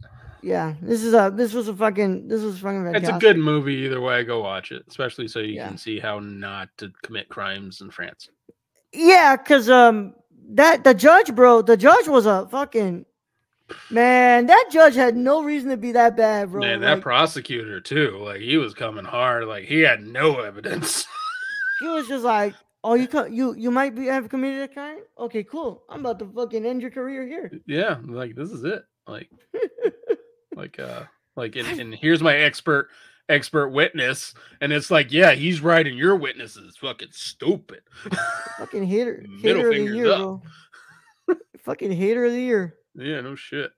Yeah, 0.41 0.75
this 0.81 1.03
is 1.03 1.13
a 1.13 1.31
this 1.33 1.53
was 1.53 1.67
a 1.67 1.75
fucking 1.75 2.27
this 2.27 2.41
was 2.41 2.59
fucking 2.59 2.83
fantastic. 2.83 3.09
It's 3.09 3.17
a 3.17 3.19
good 3.19 3.37
movie 3.37 3.73
either 3.75 3.99
way. 4.01 4.23
Go 4.23 4.41
watch 4.41 4.71
it, 4.71 4.83
especially 4.87 5.27
so 5.27 5.39
you 5.39 5.55
Yeah. 5.55 5.67
can 5.67 5.77
see 5.77 5.99
how 5.99 6.19
not 6.19 6.69
to 6.77 6.91
commit 7.03 7.27
crimes 7.29 7.81
in 7.81 7.89
France. 7.91 8.29
Yeah, 8.93 9.35
cause 9.37 9.69
um 9.69 10.13
that 10.49 10.83
the 10.83 10.93
judge, 10.93 11.35
bro, 11.35 11.61
the 11.61 11.77
judge 11.77 12.07
was 12.07 12.25
a 12.25 12.47
fucking 12.47 13.05
man. 13.89 14.45
That 14.47 14.69
judge 14.71 14.95
had 14.95 15.15
no 15.15 15.43
reason 15.43 15.69
to 15.69 15.77
be 15.77 15.91
that 15.93 16.15
bad, 16.15 16.51
bro. 16.51 16.61
Man, 16.61 16.81
that 16.81 16.95
Like, 16.95 17.01
prosecutor 17.03 17.81
too. 17.81 18.17
Like 18.23 18.41
he 18.41 18.57
was 18.57 18.73
coming 18.73 19.05
hard. 19.05 19.45
Like 19.45 19.65
he 19.65 19.81
had 19.81 20.01
no 20.05 20.39
evidence. 20.41 21.05
he 21.79 21.87
was 21.87 22.07
just 22.07 22.23
like, 22.23 22.55
"Oh, 22.83 22.93
you 22.93 23.07
co- 23.09 23.25
you 23.25 23.55
you 23.55 23.71
might 23.71 23.95
be 23.95 24.05
have 24.05 24.29
committed 24.29 24.61
a 24.69 24.73
crime. 24.73 24.99
Okay, 25.19 25.43
cool. 25.43 25.83
I'm 25.89 25.99
about 26.01 26.19
to 26.19 26.25
fucking 26.33 26.65
end 26.65 26.81
your 26.81 26.91
career 26.91 27.25
here." 27.25 27.51
yeah, 27.65 27.97
like 28.05 28.35
this 28.35 28.51
is 28.51 28.63
it. 28.63 28.83
Like, 29.07 29.29
like, 30.55 30.79
uh, 30.79 31.03
like, 31.35 31.55
and, 31.55 31.79
and 31.79 31.95
here's 31.95 32.21
my 32.21 32.35
expert 32.35 32.89
expert 33.29 33.69
witness, 33.69 34.33
and 34.61 34.71
it's 34.71 34.91
like, 34.91 35.11
yeah, 35.11 35.33
he's 35.33 35.61
right, 35.61 35.85
and 35.85 35.97
your 35.97 36.15
witness 36.15 36.55
is 36.55 36.77
fucking 36.77 37.09
stupid. 37.11 37.81
fucking 38.57 38.85
hater, 38.85 39.23
hater 39.41 39.69
of 39.69 39.75
the 39.75 39.83
year, 39.83 40.05
bro. 40.05 40.41
fucking 41.59 41.91
hater 41.91 42.25
of 42.25 42.31
the 42.31 42.41
year. 42.41 42.75
Yeah, 42.95 43.21
no 43.21 43.35
shit. 43.35 43.71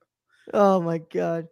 Oh 0.54 0.80
my 0.80 0.98
god. 0.98 1.48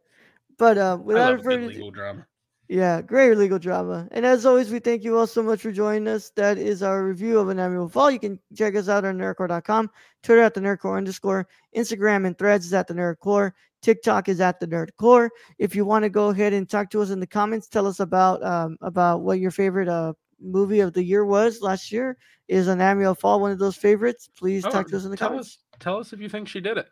But 0.59 0.79
um, 0.79 1.05
without 1.05 1.43
further 1.43 1.67
legal 1.67 1.91
drama. 1.91 2.27
yeah, 2.69 3.01
great 3.01 3.37
legal 3.37 3.59
drama. 3.61 4.09
And 4.11 4.27
as 4.27 4.45
always, 4.45 4.71
we 4.71 4.81
thank 4.81 5.05
you 5.05 5.17
all 5.17 5.27
so 5.27 5.43
much 5.43 5.61
for 5.61 5.71
joining 5.71 6.09
us. 6.09 6.31
That 6.31 6.59
is 6.59 6.83
our 6.83 7.05
review 7.05 7.39
of 7.39 7.49
Anatomy 7.49 7.89
Fall. 7.91 8.11
You 8.11 8.19
can 8.19 8.41
check 8.57 8.75
us 8.75 8.89
out 8.89 9.05
on 9.05 9.19
nerdcorps.com, 9.19 9.91
Twitter 10.23 10.43
at 10.43 10.55
the 10.55 10.61
nerdcorps 10.61 10.97
underscore, 10.97 11.47
Instagram 11.77 12.27
and 12.27 12.37
threads 12.37 12.67
is 12.67 12.75
at 12.75 12.89
the 12.89 12.95
nerdcorps, 12.95 13.53
TikTok 13.83 14.29
is 14.29 14.41
at 14.41 14.61
the 14.61 14.67
Nerd 14.67 14.88
Corps. 14.99 15.31
If 15.59 15.75
you 15.77 15.85
want 15.85 16.03
to 16.05 16.09
go 16.11 16.29
ahead 16.29 16.53
and 16.53 16.69
talk 16.69 16.91
to 16.91 17.01
us 17.03 17.11
in 17.11 17.21
the 17.21 17.27
comments, 17.27 17.69
tell 17.69 17.87
us 17.87 18.01
about 18.01 18.43
um 18.45 18.77
about 18.81 19.23
what 19.23 19.38
your 19.41 19.51
favorite 19.51 19.88
uh 19.88 20.12
movie 20.41 20.81
of 20.81 20.93
the 20.93 21.03
year 21.03 21.25
was 21.25 21.61
last 21.62 21.91
year. 21.93 22.17
Is 22.49 22.69
Anatomy 22.69 23.05
of 23.05 23.19
Fall 23.19 23.41
one 23.41 23.51
of 23.53 23.59
those 23.59 23.77
favorites? 23.77 24.29
Please 24.37 24.64
Oh, 24.64 24.71
talk 24.71 24.88
to 24.88 24.97
us 24.97 25.05
in 25.05 25.11
the 25.11 25.17
tell 25.17 25.29
comments. 25.29 25.49
us, 25.49 25.59
tell 25.81 25.99
us 25.99 26.12
if 26.12 26.21
you 26.21 26.29
think 26.29 26.49
she 26.49 26.61
did 26.61 26.79
it. 26.79 26.88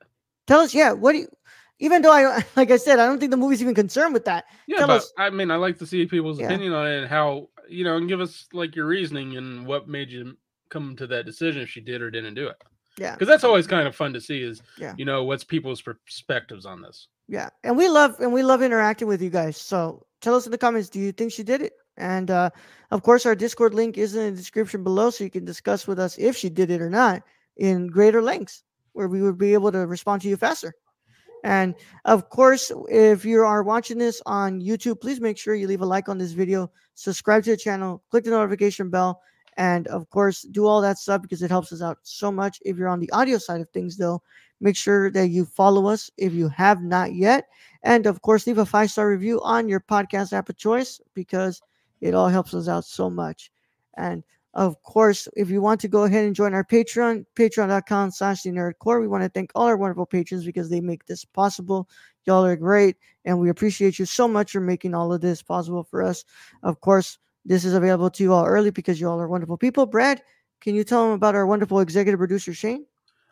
Tell 0.47 0.61
us, 0.61 0.75
yeah, 0.75 0.93
what 0.93 1.13
do 1.13 1.19
you 1.19 1.29
even 1.79 2.03
though 2.03 2.13
I 2.13 2.45
like 2.57 2.71
I 2.71 2.77
said, 2.77 2.99
I 2.99 3.07
don't 3.07 3.19
think 3.19 3.31
the 3.31 3.37
movie's 3.37 3.63
even 3.63 3.75
concerned 3.75 4.15
with 4.15 4.25
that. 4.27 4.45
Yeah, 4.67 4.79
Tell 4.79 4.89
but 4.89 4.97
us- 4.99 5.13
I 5.19 5.31
mean, 5.31 5.51
I 5.51 5.57
like 5.57 5.79
to 5.79 5.87
see 5.87 6.07
people's 6.07 6.39
Yeah. 6.41 6.47
opinion 6.47 6.73
on 6.73 6.87
it 6.87 6.99
and 6.99 7.09
how 7.09 7.49
you 7.69 7.83
know, 7.85 7.97
and 7.97 8.07
give 8.09 8.21
us 8.21 8.47
like 8.53 8.77
your 8.77 8.87
reasoning 8.87 9.37
and 9.37 9.67
what 9.67 9.89
made 9.89 10.11
you 10.11 10.37
come 10.69 10.95
to 10.97 11.07
that 11.09 11.27
decision 11.27 11.63
if 11.63 11.69
she 11.69 11.81
did 11.81 12.01
or 12.01 12.11
didn't 12.11 12.35
do 12.35 12.47
it. 12.49 12.57
Yeah. 12.99 13.13
because 13.13 13.29
that's 13.29 13.45
always 13.45 13.67
kind 13.67 13.87
of 13.87 13.95
fun 13.95 14.13
to 14.15 14.21
see. 14.21 14.43
Is 14.43 14.63
Yeah. 14.79 14.95
you 14.97 15.05
know 15.05 15.25
what's 15.25 15.45
people's 15.45 15.83
perspectives 15.83 16.67
on 16.67 16.81
this. 16.83 17.09
Yeah, 17.29 17.51
and 17.65 17.77
we 17.77 17.89
love 17.89 18.21
and 18.21 18.33
we 18.33 18.43
love 18.43 18.63
interacting 18.63 19.09
with 19.09 19.21
you 19.21 19.31
guys. 19.31 19.57
So 19.57 20.07
tell 20.21 20.35
us 20.35 20.47
in 20.47 20.53
the 20.53 20.59
comments, 20.59 20.89
do 20.89 21.01
you 21.01 21.13
think 21.13 21.33
she 21.33 21.43
did 21.43 21.61
it? 21.63 21.73
And 21.97 22.31
uh, 22.31 22.51
of 22.91 23.03
course, 23.03 23.27
our 23.27 23.35
Discord 23.35 23.75
link 23.75 23.99
is 23.99 24.15
in 24.15 24.31
the 24.35 24.37
description 24.39 24.85
below, 24.85 25.11
so 25.11 25.25
you 25.25 25.31
can 25.31 25.45
discuss 25.45 25.87
with 25.87 25.99
us 25.99 26.19
if 26.19 26.37
she 26.37 26.49
did 26.51 26.71
it 26.71 26.81
or 26.81 26.91
not 26.91 27.23
in 27.57 27.87
greater 27.87 28.23
lengths, 28.23 28.63
where 28.93 29.09
we 29.09 29.23
would 29.23 29.39
be 29.39 29.55
able 29.55 29.73
to 29.73 29.87
respond 29.87 30.23
to 30.23 30.29
you 30.29 30.37
faster. 30.37 30.75
And 31.45 31.75
of 32.05 32.29
course, 32.29 32.73
if 32.89 33.25
you 33.25 33.43
are 33.43 33.63
watching 33.63 33.99
this 33.99 34.21
on 34.27 34.61
YouTube, 34.61 35.01
please 35.01 35.21
make 35.21 35.39
sure 35.39 35.55
you 35.55 35.69
leave 35.69 35.81
a 35.81 35.87
like 35.87 36.09
on 36.09 36.19
this 36.19 36.33
video, 36.33 36.71
subscribe 36.95 37.45
to 37.45 37.51
the 37.51 37.57
channel, 37.57 38.03
click 38.11 38.25
the 38.25 38.31
notification 38.31 38.91
bell, 38.91 39.21
and 39.57 39.87
of 39.89 40.09
course, 40.11 40.43
do 40.43 40.67
all 40.67 40.81
that 40.83 40.99
stuff 40.99 41.23
because 41.23 41.43
it 41.43 41.51
helps 41.51 41.73
us 41.73 41.83
out 41.83 41.99
so 42.03 42.31
much. 42.31 42.61
If 42.65 42.77
you're 42.77 42.89
on 42.89 43.01
the 43.01 43.11
audio 43.13 43.39
side 43.39 43.61
of 43.61 43.71
things, 43.71 43.97
though, 43.97 44.23
make 44.61 44.77
sure 44.77 45.11
that 45.11 45.29
you 45.29 45.45
follow 45.45 45.87
us 45.87 46.11
if 46.17 46.33
you 46.33 46.49
have 46.49 46.83
not 46.83 47.15
yet. 47.15 47.49
And 47.83 48.07
of 48.07 48.23
course, 48.23 48.47
leave 48.47 48.59
a 48.59 48.67
five 48.67 48.91
star 48.91 49.09
review 49.09 49.41
on 49.43 49.69
your 49.69 49.81
podcast 49.81 50.33
app 50.33 50.49
of 50.49 50.57
choice 50.57 51.01
because 51.15 51.63
it 52.01 52.15
all 52.15 52.29
helps 52.29 52.53
us 52.55 52.69
out 52.69 52.85
so 52.85 53.09
much. 53.09 53.51
And 53.97 54.23
of 54.53 54.83
course, 54.83 55.29
if 55.37 55.51
you 55.51 55.61
want 55.61 55.81
to 55.83 55.89
go 55.89 56.05
ahead 56.05 56.25
and 56.25 56.35
join 56.35 56.55
our 56.55 56.65
Patreon, 56.65 57.27
patreon.com 57.35 58.11
slash 58.11 58.43
the 58.43 58.51
nerdcorps, 58.51 59.03
we 59.03 59.09
want 59.09 59.23
to 59.23 59.29
thank 59.29 59.53
all 59.55 59.67
our 59.67 59.77
wonderful 59.77 60.07
patrons 60.07 60.47
because 60.47 60.71
they 60.71 60.81
make 60.81 61.05
this 61.05 61.27
possible. 61.27 61.89
Y'all 62.25 62.45
are 62.45 62.57
great, 62.57 62.97
and 63.27 63.39
we 63.39 63.51
appreciate 63.51 63.99
you 63.99 64.07
so 64.07 64.27
much 64.27 64.53
for 64.53 64.61
making 64.61 64.95
all 64.95 65.13
of 65.13 65.21
this 65.21 65.43
possible 65.43 65.85
for 65.85 66.03
us. 66.03 66.25
Of 66.63 66.81
course, 66.81 67.19
this 67.47 67.65
is 67.65 67.75
available 67.75 68.11
to 68.11 68.23
you 68.23 68.33
all 68.33 68.45
early 68.45 68.71
because 68.71 69.01
you 69.01 69.09
all 69.09 69.21
are 69.21 69.29
wonderful 69.29 69.57
people. 69.57 69.87
Brad, 69.87 70.21
can 70.61 70.75
you 70.75 70.85
tell 70.85 71.05
them 71.05 71.13
about 71.13 71.35
our 71.35 71.47
wonderful 71.47 71.81
executive 71.81 72.19
producer, 72.19 72.53
Shane? 72.53 72.85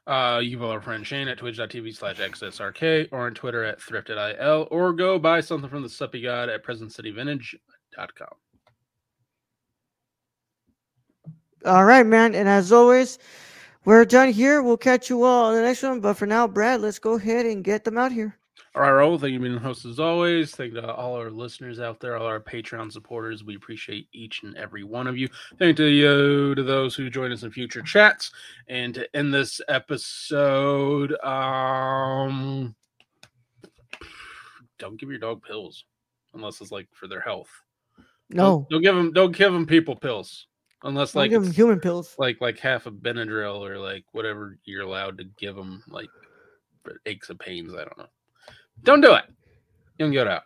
Uh, 0.06 0.40
you 0.42 0.50
can 0.52 0.60
follow 0.60 0.74
our 0.74 0.80
friend 0.80 1.06
Shane 1.06 1.28
at 1.28 1.38
twitch.tv 1.38 1.96
slash 1.96 2.18
XSRK 2.18 3.08
or 3.10 3.26
on 3.26 3.34
Twitter 3.34 3.64
at 3.64 3.80
thriftedil 3.80 4.68
or 4.70 4.92
go 4.92 5.18
buy 5.18 5.40
something 5.40 5.68
from 5.68 5.82
the 5.82 5.88
Suppy 5.88 6.22
God 6.22 6.48
at 6.48 6.64
presentcityvintage.com. 6.64 8.28
All 11.64 11.84
right, 11.84 12.06
man. 12.06 12.34
And 12.34 12.46
as 12.46 12.70
always, 12.70 13.18
we're 13.86 14.04
done 14.04 14.30
here. 14.30 14.62
We'll 14.62 14.76
catch 14.76 15.08
you 15.08 15.24
all 15.24 15.46
on 15.46 15.54
the 15.54 15.62
next 15.62 15.82
one. 15.82 16.00
But 16.00 16.14
for 16.14 16.26
now, 16.26 16.46
Brad, 16.46 16.82
let's 16.82 16.98
go 16.98 17.14
ahead 17.14 17.46
and 17.46 17.64
get 17.64 17.84
them 17.84 17.96
out 17.96 18.12
here. 18.12 18.38
All 18.76 18.82
right, 18.82 18.90
Raul, 18.90 19.20
thank 19.20 19.32
you 19.32 19.38
for 19.38 19.44
being 19.44 19.54
the 19.54 19.60
host 19.60 19.84
as 19.84 20.00
always. 20.00 20.50
Thank 20.50 20.74
to 20.74 20.92
all 20.92 21.14
our 21.14 21.30
listeners 21.30 21.78
out 21.78 22.00
there, 22.00 22.16
all 22.16 22.26
our 22.26 22.40
Patreon 22.40 22.90
supporters. 22.90 23.44
We 23.44 23.54
appreciate 23.54 24.08
each 24.12 24.42
and 24.42 24.56
every 24.56 24.82
one 24.82 25.06
of 25.06 25.16
you. 25.16 25.28
Thank 25.60 25.76
to 25.76 25.84
you 25.86 26.56
to 26.56 26.62
those 26.64 26.96
who 26.96 27.08
join 27.08 27.30
us 27.30 27.44
in 27.44 27.52
future 27.52 27.82
chats. 27.82 28.32
And 28.66 28.92
to 28.94 29.16
end 29.16 29.32
this 29.32 29.60
episode, 29.68 31.12
um, 31.22 32.74
don't 34.80 34.98
give 34.98 35.08
your 35.08 35.20
dog 35.20 35.44
pills 35.44 35.84
unless 36.34 36.60
it's 36.60 36.72
like 36.72 36.88
for 36.92 37.06
their 37.06 37.20
health. 37.20 37.50
No, 38.30 38.66
don't, 38.68 38.70
don't 38.70 38.82
give 38.82 38.96
them 38.96 39.12
don't 39.12 39.36
give 39.36 39.52
them 39.52 39.66
people 39.66 39.94
pills 39.94 40.48
unless 40.82 41.12
don't 41.12 41.22
like 41.22 41.30
give 41.30 41.42
'em 41.42 41.48
it's 41.48 41.56
human 41.56 41.78
pills. 41.78 42.16
like 42.18 42.40
like 42.40 42.58
half 42.58 42.86
a 42.86 42.90
Benadryl 42.90 43.60
or 43.60 43.78
like 43.78 44.04
whatever 44.10 44.58
you're 44.64 44.82
allowed 44.82 45.18
to 45.18 45.24
give 45.38 45.54
them 45.54 45.84
like 45.86 46.08
for 46.82 47.00
aches 47.06 47.30
and 47.30 47.38
pains. 47.38 47.72
I 47.72 47.84
don't 47.84 47.98
know. 47.98 48.08
Don't 48.82 49.00
do 49.00 49.14
it. 49.14 49.24
You 49.98 50.06
can 50.06 50.12
get 50.12 50.26
out. 50.26 50.42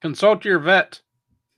Consult 0.00 0.44
your 0.44 0.58
vet. 0.58 1.00